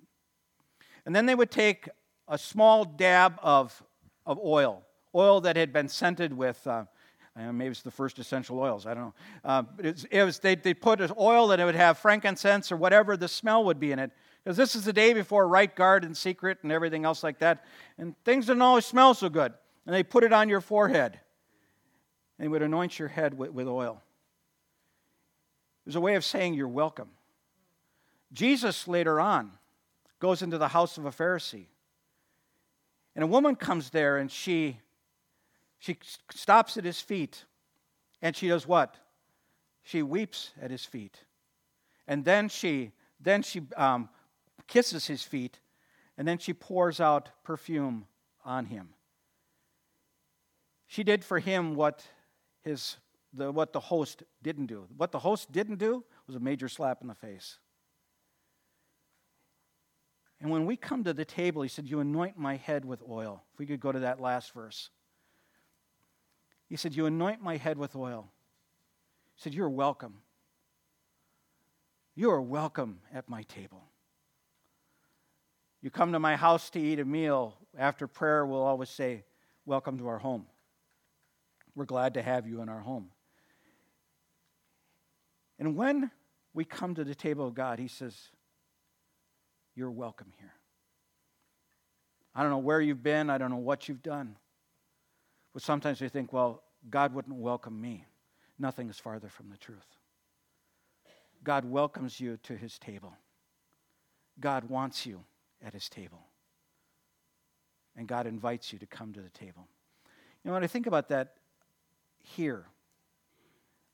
[1.05, 1.89] And then they would take
[2.27, 3.83] a small dab of,
[4.25, 4.81] of oil,
[5.13, 6.85] oil that had been scented with, uh,
[7.35, 9.13] maybe it's the first essential oils, I don't know.
[9.45, 12.77] Uh, it was, it was, they, they put oil that it would have frankincense or
[12.77, 14.11] whatever the smell would be in it.
[14.43, 17.63] Because this is the day before right guard and secret and everything else like that.
[17.97, 19.53] And things didn't always smell so good.
[19.85, 21.19] And they put it on your forehead.
[22.39, 24.01] And would anoint your head with, with oil.
[25.85, 27.09] It was a way of saying you're welcome.
[28.33, 29.51] Jesus later on
[30.19, 31.67] goes into the house of a Pharisee.
[33.15, 34.79] And a woman comes there and she,
[35.79, 35.97] she
[36.31, 37.45] stops at his feet.
[38.21, 38.95] And she does what?
[39.83, 41.19] She weeps at his feet.
[42.07, 44.09] And then she, then she um,
[44.73, 45.59] kisses his feet,
[46.17, 48.07] and then she pours out perfume
[48.43, 48.89] on him.
[50.87, 52.03] She did for him what,
[52.63, 52.97] his,
[53.33, 54.87] the, what the host didn't do.
[54.97, 57.59] What the host didn't do was a major slap in the face.
[60.41, 63.43] And when we come to the table, he said, You anoint my head with oil.
[63.53, 64.89] If we could go to that last verse.
[66.67, 68.31] He said, You anoint my head with oil.
[69.35, 70.15] He said, You're welcome.
[72.15, 73.83] You are welcome at my table.
[75.83, 77.55] You come to my house to eat a meal.
[77.77, 79.25] After prayer, we'll always say,
[79.65, 80.45] Welcome to our home.
[81.75, 83.09] We're glad to have you in our home.
[85.59, 86.09] And when
[86.53, 88.17] we come to the table of God, He says,
[89.75, 90.53] You're welcome here.
[92.33, 94.37] I don't know where you've been, I don't know what you've done.
[95.53, 98.05] But sometimes we think, well, God wouldn't welcome me.
[98.57, 99.85] Nothing is farther from the truth.
[101.43, 103.13] God welcomes you to his table.
[104.39, 105.25] God wants you
[105.65, 106.27] at his table.
[107.95, 109.67] And God invites you to come to the table.
[110.43, 111.35] You know, when I think about that
[112.21, 112.65] here,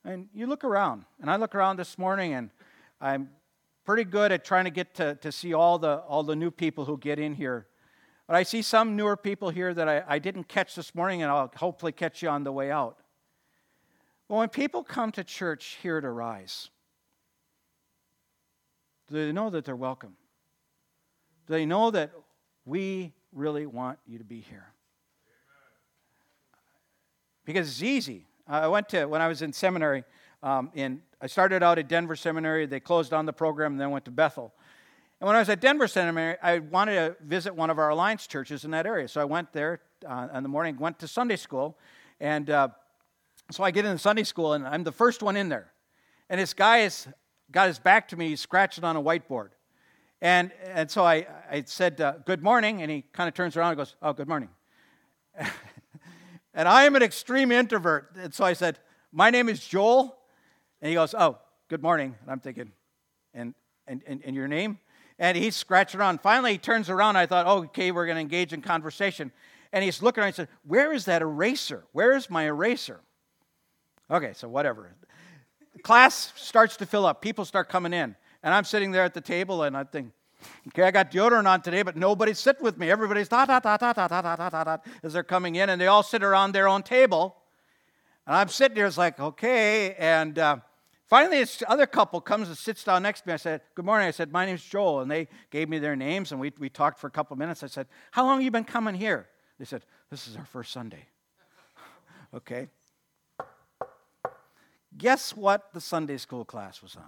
[0.04, 2.50] and you look around, and I look around this morning, and
[3.00, 3.30] I'm
[3.84, 6.86] pretty good at trying to get to, to see all the, all the new people
[6.86, 7.66] who get in here.
[8.26, 11.30] But I see some newer people here that I, I didn't catch this morning, and
[11.30, 12.98] I'll hopefully catch you on the way out.
[14.28, 16.70] Well, when people come to church here to rise,
[19.08, 20.16] do they know that they're welcome?
[21.50, 22.12] They know that
[22.64, 24.72] we really want you to be here?
[27.44, 28.26] Because it's easy.
[28.46, 30.04] I went to, when I was in seminary,
[30.42, 32.66] um, in, I started out at Denver Seminary.
[32.66, 34.54] They closed down the program and then went to Bethel.
[35.20, 38.26] And when I was at Denver Seminary, I wanted to visit one of our alliance
[38.26, 39.06] churches in that area.
[39.06, 41.76] So I went there uh, in the morning, went to Sunday school.
[42.20, 42.68] And uh,
[43.50, 45.72] so I get in Sunday school, and I'm the first one in there.
[46.28, 47.08] And this guy has
[47.50, 49.48] got his back to me, he's scratching on a whiteboard.
[50.22, 52.82] And, and so I, I said, uh, Good morning.
[52.82, 54.50] And he kind of turns around and goes, Oh, good morning.
[56.54, 58.12] and I am an extreme introvert.
[58.16, 58.78] And so I said,
[59.12, 60.16] My name is Joel.
[60.82, 62.14] And he goes, Oh, good morning.
[62.22, 62.72] And I'm thinking,
[63.32, 63.54] And,
[63.86, 64.78] and, and, and your name?
[65.18, 66.22] And he's scratching around.
[66.22, 67.16] Finally, he turns around.
[67.16, 69.30] I thought, oh, okay, we're going to engage in conversation.
[69.70, 71.84] And he's looking around and said, Where is that eraser?
[71.92, 73.00] Where is my eraser?
[74.10, 74.90] Okay, so whatever.
[75.82, 77.22] Class starts to fill up.
[77.22, 78.16] People start coming in.
[78.42, 80.12] And I'm sitting there at the table and I think,
[80.68, 82.90] okay, I got deodorant on today, but nobody's sitting with me.
[82.90, 85.80] Everybody's da da da da da da da da da as they're coming in, and
[85.80, 87.36] they all sit around their own table.
[88.26, 89.94] And I'm sitting there, it's like, okay.
[89.98, 90.58] And uh,
[91.08, 93.34] finally, this other couple comes and sits down next to me.
[93.34, 94.08] I said, Good morning.
[94.08, 95.00] I said, My name's Joel.
[95.00, 97.62] And they gave me their names, and we, we talked for a couple minutes.
[97.62, 99.28] I said, How long have you been coming here?
[99.58, 101.06] They said, This is our first Sunday.
[102.34, 102.68] okay.
[104.96, 107.04] Guess what the Sunday school class was on?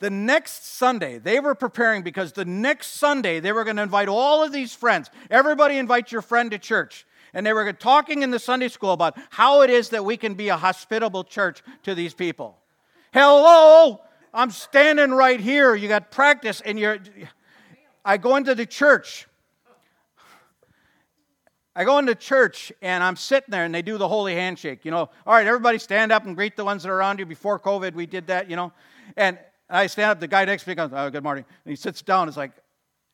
[0.00, 4.08] The next Sunday, they were preparing because the next Sunday they were going to invite
[4.08, 5.10] all of these friends.
[5.30, 7.04] Everybody invite your friend to church.
[7.34, 10.34] And they were talking in the Sunday school about how it is that we can
[10.34, 12.58] be a hospitable church to these people.
[13.12, 14.00] Hello,
[14.32, 15.74] I'm standing right here.
[15.74, 16.98] You got practice, and you're.
[18.04, 19.26] I go into the church.
[21.76, 24.84] I go into church and I'm sitting there and they do the holy handshake.
[24.84, 27.26] You know, all right, everybody stand up and greet the ones that are around you.
[27.26, 28.72] Before COVID, we did that, you know.
[29.16, 29.38] And
[29.70, 31.44] I stand up, the guy next to me goes, Oh, good morning.
[31.64, 32.28] And he sits down.
[32.28, 32.52] It's like,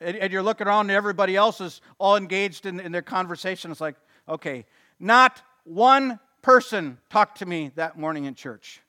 [0.00, 3.70] and, and you're looking around and everybody else is all engaged in, in their conversation.
[3.70, 3.96] It's like,
[4.28, 4.66] okay,
[5.00, 8.80] not one person talked to me that morning in church.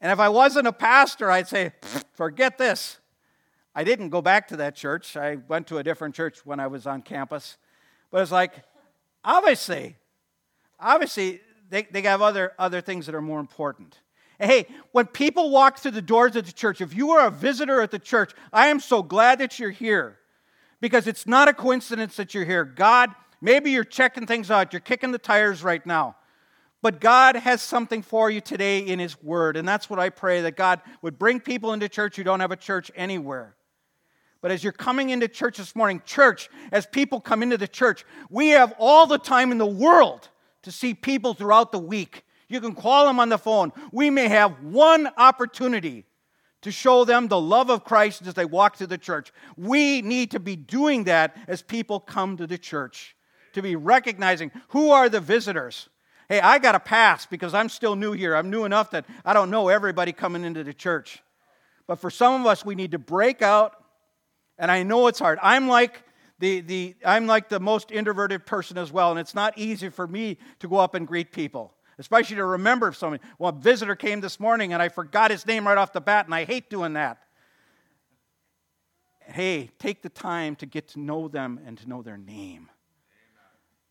[0.00, 1.72] And if I wasn't a pastor, I'd say,
[2.14, 2.98] forget this.
[3.74, 5.16] I didn't go back to that church.
[5.16, 7.56] I went to a different church when I was on campus.
[8.10, 8.52] But it's like,
[9.24, 9.96] obviously,
[10.78, 13.98] obviously, they, they have other, other things that are more important.
[14.40, 17.82] Hey, when people walk through the doors of the church, if you are a visitor
[17.82, 20.18] at the church, I am so glad that you're here
[20.80, 22.64] because it's not a coincidence that you're here.
[22.64, 23.10] God,
[23.42, 26.16] maybe you're checking things out, you're kicking the tires right now.
[26.80, 29.58] But God has something for you today in His Word.
[29.58, 32.52] And that's what I pray that God would bring people into church who don't have
[32.52, 33.54] a church anywhere.
[34.40, 38.06] But as you're coming into church this morning, church, as people come into the church,
[38.30, 40.30] we have all the time in the world
[40.62, 42.24] to see people throughout the week.
[42.50, 43.72] You can call them on the phone.
[43.92, 46.04] We may have one opportunity
[46.62, 49.32] to show them the love of Christ as they walk through the church.
[49.56, 53.16] We need to be doing that as people come to the church,
[53.54, 55.88] to be recognizing who are the visitors.
[56.28, 58.36] Hey, I got a pass because I'm still new here.
[58.36, 61.22] I'm new enough that I don't know everybody coming into the church.
[61.86, 63.74] But for some of us, we need to break out
[64.60, 65.38] and I know it's hard.
[65.42, 66.04] I'm like
[66.38, 70.06] the, the, I'm like the most introverted person as well, and it's not easy for
[70.06, 73.22] me to go up and greet people, especially to remember somebody.
[73.38, 76.24] Well, a visitor came this morning, and I forgot his name right off the bat,
[76.24, 77.18] and I hate doing that.
[79.26, 82.70] Hey, take the time to get to know them and to know their name.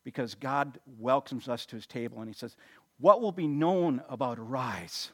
[0.03, 2.57] Because God welcomes us to his table, and he says,
[2.99, 5.11] What will be known about Arise?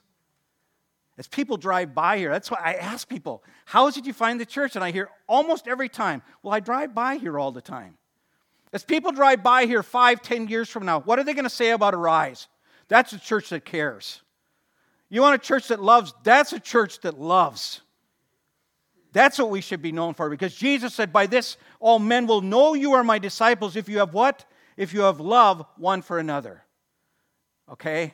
[1.17, 4.45] As people drive by here, that's why I ask people, How did you find the
[4.45, 4.75] church?
[4.75, 7.97] And I hear almost every time, Well, I drive by here all the time.
[8.71, 11.49] As people drive by here five, ten years from now, what are they going to
[11.49, 12.47] say about Arise?
[12.87, 14.21] That's a church that cares.
[15.09, 16.13] You want a church that loves?
[16.23, 17.81] That's a church that loves.
[19.13, 22.41] That's what we should be known for because Jesus said, By this all men will
[22.41, 24.45] know you are my disciples if you have what?
[24.75, 26.63] If you have love one for another.
[27.71, 28.13] Okay?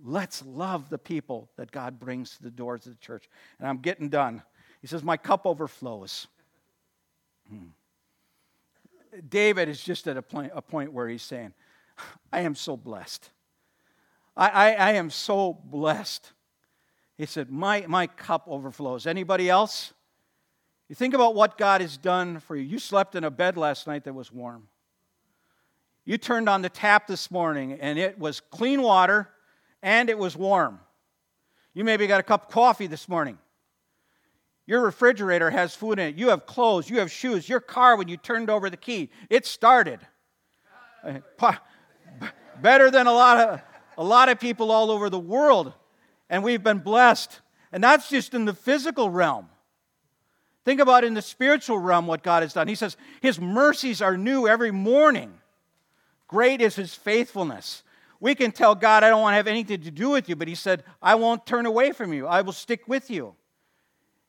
[0.00, 3.28] Let's love the people that God brings to the doors of the church.
[3.58, 4.42] And I'm getting done.
[4.80, 6.28] He says, My cup overflows.
[7.48, 7.70] Hmm.
[9.28, 11.52] David is just at a point, a point where he's saying,
[12.32, 13.28] I am so blessed.
[14.38, 16.32] I, I, I am so blessed.
[17.18, 19.06] He said, my, my cup overflows.
[19.06, 19.92] Anybody else?
[20.88, 22.62] You think about what God has done for you.
[22.62, 24.68] You slept in a bed last night that was warm.
[26.04, 29.28] You turned on the tap this morning and it was clean water
[29.82, 30.80] and it was warm.
[31.74, 33.36] You maybe got a cup of coffee this morning.
[34.66, 36.14] Your refrigerator has food in it.
[36.16, 36.88] You have clothes.
[36.88, 37.48] You have shoes.
[37.48, 40.00] Your car, when you turned over the key, it started.
[42.62, 43.60] Better than a lot of,
[43.98, 45.74] a lot of people all over the world.
[46.30, 47.40] And we've been blessed.
[47.72, 49.48] And that's just in the physical realm.
[50.64, 52.68] Think about in the spiritual realm what God has done.
[52.68, 55.32] He says, His mercies are new every morning.
[56.28, 57.82] Great is His faithfulness.
[58.20, 60.48] We can tell God, I don't want to have anything to do with you, but
[60.48, 62.26] He said, I won't turn away from you.
[62.26, 63.34] I will stick with you.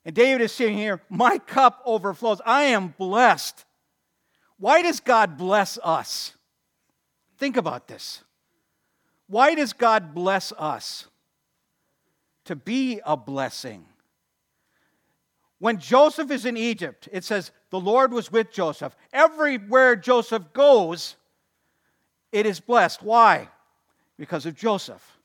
[0.06, 2.42] And David is sitting here, my cup overflows.
[2.46, 3.66] I am blessed.
[4.58, 6.34] Why does God bless us?
[7.38, 8.24] Think about this.
[9.30, 11.08] Why does God bless us?
[12.46, 13.86] To be a blessing.
[15.60, 18.96] When Joseph is in Egypt, it says the Lord was with Joseph.
[19.14, 21.16] Everywhere Joseph goes,
[22.32, 23.02] it is blessed.
[23.04, 23.50] Why?
[24.20, 25.18] because of Joseph.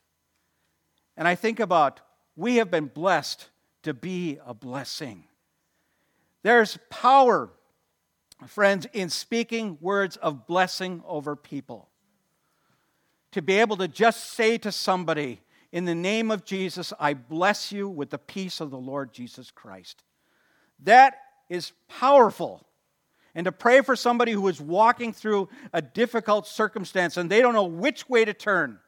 [1.17, 2.01] And I think about
[2.37, 3.51] we have been blessed
[3.83, 5.25] to be a blessing.
[6.43, 7.51] There's power,
[8.47, 11.89] friends, in speaking words of blessing over people.
[13.35, 15.41] To be able to just say to somebody,
[15.73, 19.51] in the name of Jesus, I bless you with the peace of the Lord Jesus
[19.51, 20.05] Christ.
[20.85, 21.17] That
[21.49, 22.65] is powerful
[23.35, 27.55] and to pray for somebody who is walking through a difficult circumstance and they don't
[27.55, 28.79] know which way to turn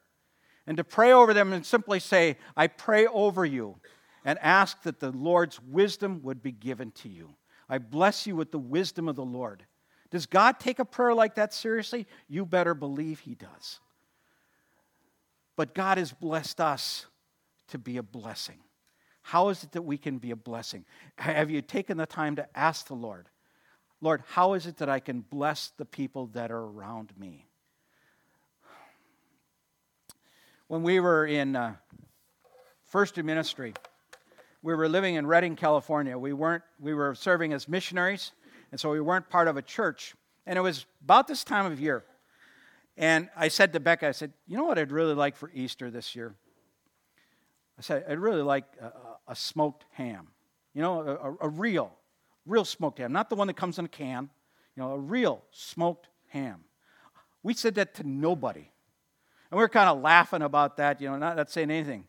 [0.65, 3.75] and to pray over them and simply say, I pray over you,
[4.23, 7.35] and ask that the Lord's wisdom would be given to you.
[7.67, 9.65] I bless you with the wisdom of the Lord.
[10.09, 12.07] Does God take a prayer like that seriously?
[12.29, 13.81] You better believe He does.
[15.57, 17.07] But God has blessed us
[17.67, 18.59] to be a blessing.
[19.23, 20.85] How is it that we can be a blessing?
[21.17, 23.27] Have you taken the time to ask the Lord,
[23.99, 27.47] Lord, how is it that I can bless the people that are around me?
[30.67, 31.75] when we were in uh,
[32.85, 33.73] first ministry,
[34.61, 36.17] we were living in Redding, California.
[36.17, 36.63] We weren't.
[36.79, 38.31] We were serving as missionaries,
[38.71, 40.13] and so we weren't part of a church.
[40.45, 42.03] And it was about this time of year.
[42.97, 45.91] And I said to Becca, I said, "You know what I'd really like for Easter
[45.91, 46.35] this year?"
[47.77, 48.91] I said, "I'd really like a,
[49.27, 50.29] a smoked ham.
[50.73, 51.93] You know, a, a real,
[52.45, 54.29] real smoked ham, not the one that comes in a can.
[54.75, 56.63] You know, a real smoked ham."
[57.43, 58.71] We said that to nobody.
[59.51, 62.05] And we were kind of laughing about that, you know, not, not saying anything.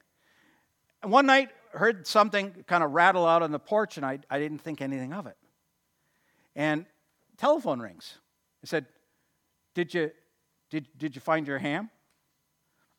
[1.02, 4.38] And one night, heard something kind of rattle out on the porch, and I, I
[4.38, 5.36] didn't think anything of it.
[6.56, 6.86] And
[7.36, 8.18] telephone rings.
[8.62, 8.86] I said,
[9.74, 10.10] Did you,
[10.70, 11.90] did, did you find your ham?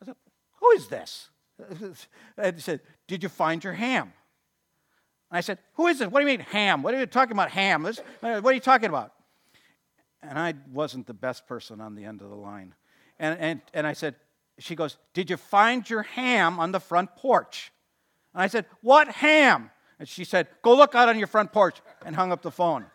[0.01, 0.15] I said,
[0.59, 1.29] Who is this?
[2.37, 4.13] And he said, Did you find your ham?
[5.31, 6.11] And I said, Who is it?
[6.11, 6.81] What do you mean, ham?
[6.81, 7.83] What are you talking about, ham?
[7.83, 9.13] This, uh, what are you talking about?
[10.21, 12.75] And I wasn't the best person on the end of the line.
[13.19, 14.15] And, and, and I said,
[14.57, 17.71] She goes, Did you find your ham on the front porch?
[18.33, 19.71] And I said, What ham?
[19.99, 22.85] And she said, Go look out on your front porch, and hung up the phone.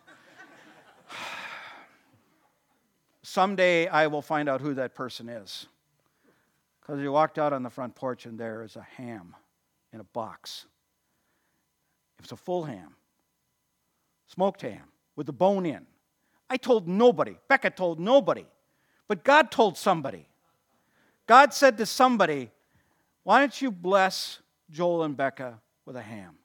[3.26, 5.66] Someday I will find out who that person is.
[6.80, 9.34] Because he walked out on the front porch, and there is a ham
[9.94, 10.66] in a box.
[12.18, 12.96] It was a full ham,
[14.26, 15.86] smoked ham, with the bone in.
[16.50, 17.36] I told nobody.
[17.48, 18.44] Becca told nobody.
[19.08, 20.28] But God told somebody.
[21.26, 22.50] God said to somebody,
[23.22, 26.36] Why don't you bless Joel and Becca with a ham?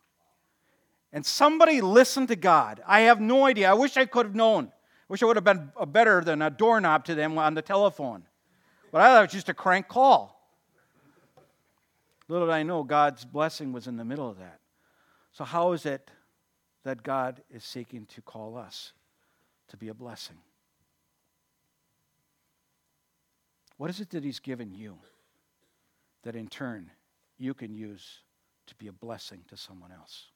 [1.11, 2.81] And somebody listened to God.
[2.87, 3.69] I have no idea.
[3.69, 4.71] I wish I could have known.
[5.09, 8.23] Wish I would have been better than a doorknob to them on the telephone.
[8.91, 10.39] But I thought it was just a crank call.
[12.27, 14.59] Little did I know God's blessing was in the middle of that.
[15.31, 16.11] So, how is it
[16.83, 18.93] that God is seeking to call us
[19.69, 20.37] to be a blessing?
[23.77, 24.99] What is it that He's given you
[26.23, 26.91] that in turn
[27.39, 28.19] you can use
[28.67, 30.27] to be a blessing to someone else?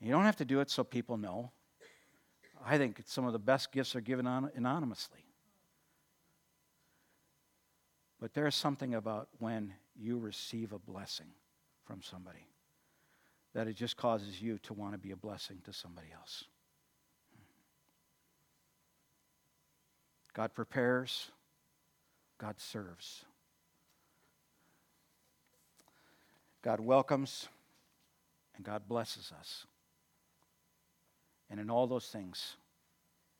[0.00, 1.52] You don't have to do it so people know.
[2.64, 5.24] I think some of the best gifts are given anonymously.
[8.20, 11.28] But there's something about when you receive a blessing
[11.84, 12.46] from somebody
[13.54, 16.44] that it just causes you to want to be a blessing to somebody else.
[20.32, 21.30] God prepares,
[22.38, 23.24] God serves.
[26.62, 27.48] God welcomes,
[28.54, 29.66] and God blesses us.
[31.50, 32.56] And in all those things,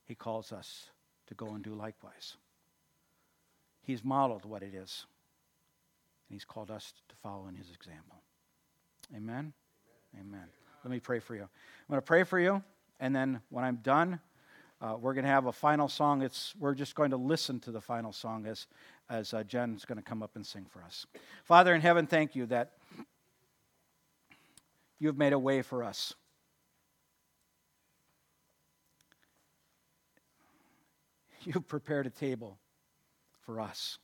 [0.05, 0.91] He calls us
[1.29, 2.37] to go and do likewise.
[3.83, 5.07] He's modeled what it is,
[6.29, 8.21] and He's called us to follow in His example.
[9.17, 9.53] Amen?
[10.19, 10.47] Amen.
[10.85, 11.43] Let me pray for you.
[11.43, 11.49] I'm
[11.89, 12.63] going to pray for you,
[12.99, 14.21] and then when I'm done,
[14.81, 16.23] uh, we're going to have a final song.
[16.23, 18.67] It's, we're just going to listen to the final song as,
[19.11, 21.07] as uh, Jen's going to come up and sing for us.
[21.45, 22.73] Father in heaven, thank you that
[24.99, 26.15] you've made a way for us.
[31.45, 32.59] You've prepared a table
[33.41, 33.99] for us.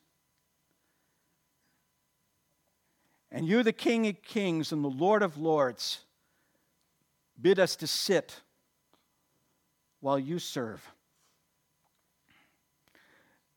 [3.30, 5.99] And you, the King of Kings and the Lord of Lords,
[7.41, 8.41] bid us to sit
[10.01, 10.87] while you serve.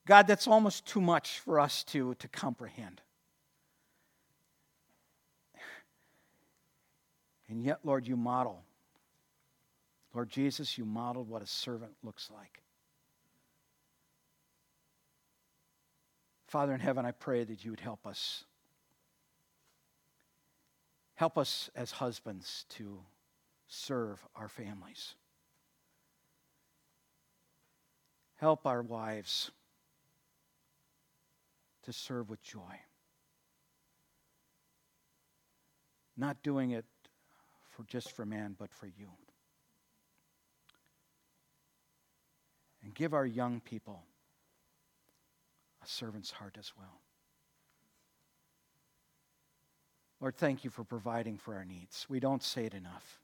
[0.05, 3.01] God, that's almost too much for us to, to comprehend.
[7.47, 8.63] And yet, Lord, you model.
[10.13, 12.61] Lord Jesus, you modeled what a servant looks like.
[16.49, 18.43] Father in heaven, I pray that you would help us.
[21.13, 23.01] Help us as husbands to
[23.67, 25.13] serve our families.
[28.37, 29.51] Help our wives
[31.83, 32.79] to serve with joy.
[36.17, 36.85] Not doing it
[37.69, 39.09] for just for man, but for you.
[42.81, 44.01] And give our young people
[45.89, 47.01] servant's heart as well.
[50.21, 52.05] Lord, thank you for providing for our needs.
[52.09, 53.21] We don't say it enough.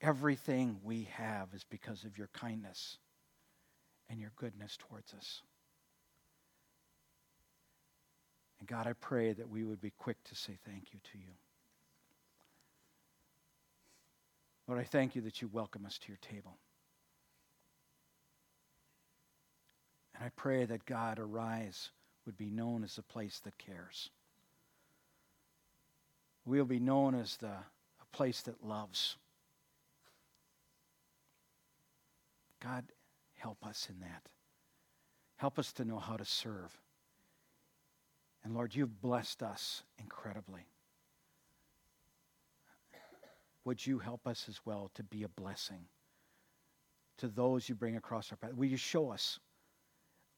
[0.00, 2.98] Everything we have is because of your kindness
[4.10, 5.40] and your goodness towards us.
[8.60, 11.32] And God, I pray that we would be quick to say thank you to you.
[14.68, 16.58] Lord, I thank you that you welcome us to your table.
[20.14, 21.90] And I pray that God, Arise,
[22.26, 24.10] would be known as a place that cares.
[26.46, 29.16] We'll be known as the, a place that loves.
[32.62, 32.84] God,
[33.34, 34.28] help us in that.
[35.36, 36.78] Help us to know how to serve.
[38.44, 40.66] And Lord, you've blessed us incredibly.
[43.64, 45.86] Would you help us as well to be a blessing
[47.16, 48.54] to those you bring across our path?
[48.54, 49.38] Will you show us?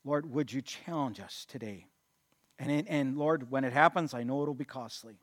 [0.07, 1.89] Lord, would you challenge us today?
[2.61, 5.19] And, and Lord, when it happens, I know it'll be costly.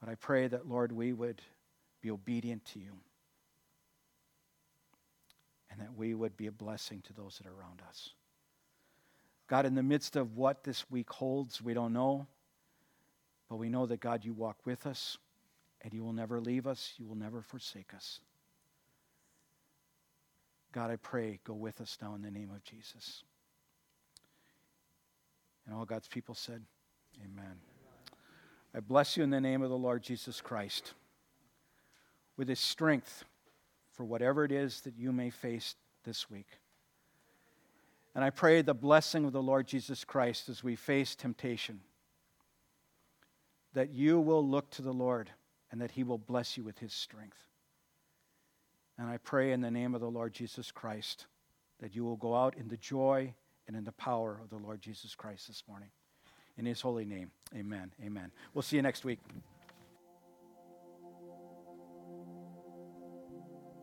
[0.00, 1.42] But I pray that, Lord, we would
[2.00, 2.92] be obedient to you
[5.70, 8.10] and that we would be a blessing to those that are around us.
[9.48, 12.28] God, in the midst of what this week holds, we don't know,
[13.50, 15.18] but we know that, God, you walk with us
[15.82, 18.20] and you will never leave us, you will never forsake us.
[20.74, 23.22] God, I pray, go with us now in the name of Jesus.
[25.64, 26.62] And all God's people said,
[27.24, 27.54] Amen.
[28.74, 30.94] I bless you in the name of the Lord Jesus Christ
[32.36, 33.24] with his strength
[33.92, 36.48] for whatever it is that you may face this week.
[38.16, 41.82] And I pray the blessing of the Lord Jesus Christ as we face temptation,
[43.74, 45.30] that you will look to the Lord
[45.70, 47.38] and that he will bless you with his strength.
[48.98, 51.26] And I pray in the name of the Lord Jesus Christ
[51.80, 53.34] that you will go out in the joy
[53.66, 55.88] and in the power of the Lord Jesus Christ this morning.
[56.56, 57.92] In his holy name, amen.
[58.04, 58.30] Amen.
[58.52, 59.18] We'll see you next week.